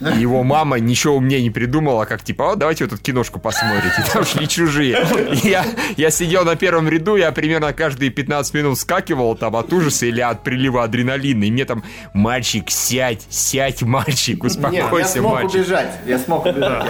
[0.00, 4.04] и его мама ничего мне не придумала, как типа, о, давайте вот эту киношку посмотрите,
[4.12, 4.98] там шли «Чужие».
[5.42, 5.64] И я,
[5.96, 10.20] я сидел на первом ряду, я примерно каждые 15 минут скакивал там от ужаса или
[10.20, 15.54] от прилива адреналина, и мне там, мальчик, сядь, сядь, мальчик, Нет, я успокойся, смог мальчик.
[15.54, 16.84] убежать, я смог убежать.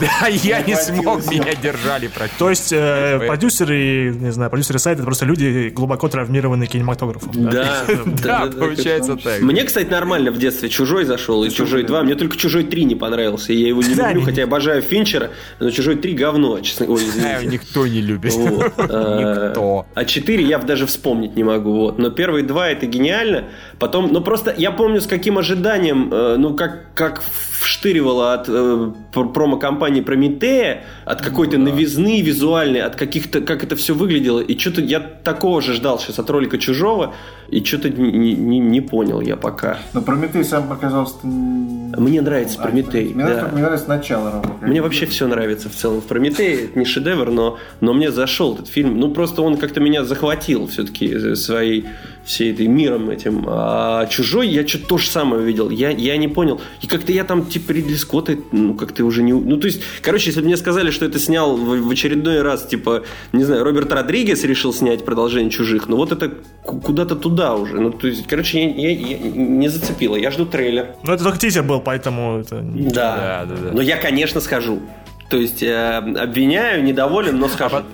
[0.00, 2.38] Да, я не смог, меня держали практически.
[2.38, 7.30] То есть э, продюсеры, не знаю, продюсеры сайта это просто люди глубоко травмированные кинематографом.
[7.32, 7.84] Да,
[8.22, 9.40] Да, получается так.
[9.40, 11.99] Мне, кстати, нормально в детстве «Чужой» зашел, и «Чужой 2».
[12.02, 13.52] Мне только «Чужой 3» не понравился.
[13.52, 17.40] Я его не Да, люблю, не- хотя обожаю Финчера, но «Чужой 3» говно, честно говоря.
[17.42, 18.32] Никто не любит.
[18.34, 18.72] Вот.
[18.78, 19.86] Э, Никто.
[19.94, 21.72] А 4 я даже вспомнить не могу.
[21.72, 21.98] Вот.
[21.98, 23.44] Но первые два это гениально.
[23.80, 27.22] Потом, ну просто я помню с каким ожиданием, э, ну как, как
[27.60, 33.94] вштыривало от э, пр- промо-компании Прометея, от какой-то новизны визуальной, от каких-то, как это все
[33.94, 34.40] выглядело.
[34.40, 37.14] И что-то я такого же ждал сейчас от ролика Чужого,
[37.48, 39.78] и что-то не, не- не понял я пока.
[39.94, 41.14] Но Прометей сам показался...
[41.24, 43.30] Мне нравится а, Прометей, Мне, да.
[43.30, 44.66] нравится, мне нравится начало работы.
[44.66, 46.64] Мне вообще все нравится в целом в Прометее.
[46.66, 48.98] Это не шедевр, но, но мне зашел этот фильм.
[49.00, 51.86] Ну, просто он как-то меня захватил все-таки своей
[52.24, 53.44] всей этой миром этим.
[53.48, 55.70] А чужой я что-то то же самое увидел.
[55.70, 56.60] Я, я не понял.
[56.82, 59.32] И как-то я там, типа, Ридли Скотта, ну, как-то уже не...
[59.32, 62.66] Ну, то есть, короче, если бы мне сказали, что это снял в, в очередной раз,
[62.66, 63.02] типа,
[63.32, 66.30] не знаю, Роберт Родригес решил снять продолжение «Чужих», ну, вот это
[66.64, 67.80] ку- куда-то туда уже.
[67.80, 70.16] Ну, то есть, короче, я, я- я не зацепило.
[70.16, 70.94] Я жду трейлер.
[71.02, 72.60] Ну, это только тизер был, поэтому это...
[72.62, 72.90] Да.
[72.90, 73.70] Да, да, да.
[73.72, 74.80] Но я, конечно, схожу.
[75.28, 77.76] То есть э, обвиняю, недоволен, но схожу.
[77.76, 77.84] А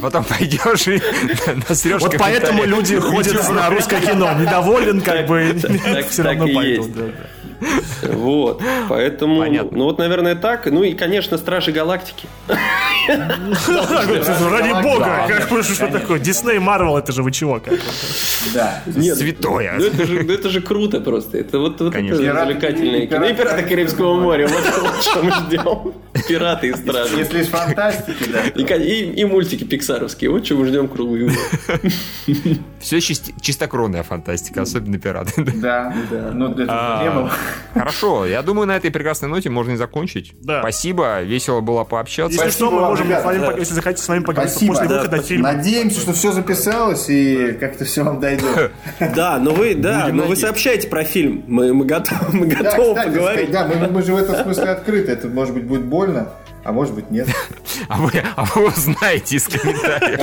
[0.00, 1.02] потом пойдешь и
[1.68, 4.32] насрешь Вот поэтому люди ходят на русское кино.
[4.32, 5.54] Недоволен, как бы,
[6.10, 6.90] все равно пойдут.
[8.02, 8.62] Вот.
[8.88, 9.78] Поэтому, Понятно.
[9.78, 10.66] ну вот, наверное, так.
[10.66, 12.28] Ну и, конечно, Стражи Галактики.
[13.08, 16.18] Ради бога, как что такое?
[16.18, 17.60] Дисней, Марвел, это же вы чего?
[18.54, 18.82] Да.
[18.86, 19.76] Нет, Святое.
[19.78, 21.38] Ну это же, ну, это же круто просто.
[21.38, 23.24] Это вот, развлекательное кино.
[23.26, 24.48] И пираты Карибского моря.
[24.48, 25.94] Вот что мы ждем.
[26.28, 27.16] Пираты и стражи.
[27.16, 28.76] Если из фантастики, да.
[28.76, 30.30] И, мультики пиксаровские.
[30.30, 31.34] Вот что мы ждем круглый год.
[32.80, 35.44] Все чистокровная фантастика, особенно пираты.
[35.60, 36.30] Да, да.
[36.32, 37.30] Но для А, было.
[37.74, 40.32] Хорошо, я думаю, на этой прекрасной ноте можно и закончить.
[40.40, 40.60] Да.
[40.60, 42.32] Спасибо, весело было пообщаться.
[42.32, 45.22] Если Спасибо что, мы можем, с вами если захотите, с вами поговорить после Да, выхода
[45.22, 45.52] фильма.
[45.52, 48.72] Надеемся, что все записалось и как-то все вам дойдет.
[49.14, 51.44] Да, но вы, да, но вы сообщайте про фильм.
[51.46, 53.50] Мы, мы готовы, поговорить.
[53.50, 55.12] да, мы, мы же в этом смысле открыты.
[55.12, 56.30] Это, может быть, будет больно,
[56.64, 57.28] а может быть, нет.
[57.88, 60.20] А вы, а вы узнаете из комментариев.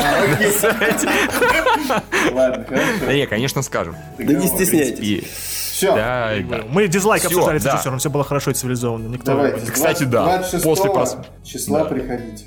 [2.33, 3.11] Ладно, Да хорошо.
[3.13, 3.95] не, конечно, скажем.
[4.17, 5.23] Да не стесняйтесь.
[5.27, 5.93] Все.
[5.95, 6.63] да, да.
[6.69, 7.73] Мы дизлайк Всё, обсуждали с да.
[7.73, 9.07] режиссером, все было хорошо и цивилизованно.
[9.09, 9.71] Никто Давайте.
[9.71, 10.23] Кстати, да.
[10.25, 11.85] 26 После прос- числа Да.
[11.85, 12.45] приходите.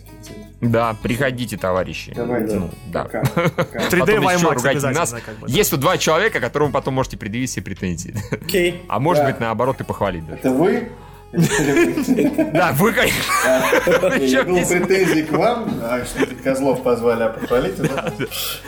[0.61, 2.13] Да, приходите, товарищи.
[2.15, 2.57] Давайте.
[2.57, 3.05] Ну, да.
[3.05, 3.23] Пока.
[3.57, 3.79] Пока.
[3.89, 5.11] 3D Потом еще IMAX нас.
[5.25, 5.53] как бы, да.
[5.53, 8.15] Есть тут два человека, которым вы потом можете предъявить все претензии.
[8.33, 8.83] Окей.
[8.89, 9.31] А может Да.
[9.31, 10.39] быть, наоборот, и похвалить даже.
[10.41, 10.89] Это вы?
[11.33, 14.17] Да, вы, конечно.
[14.19, 17.89] Я был претензий к вам, а что козлов позвали, а похвалите.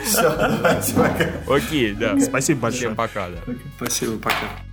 [0.05, 1.53] Все, давайте, пока.
[1.53, 2.17] Окей, да.
[2.19, 2.81] Спасибо большое.
[2.85, 3.53] Всем пока, да.
[3.77, 4.72] Спасибо, пока.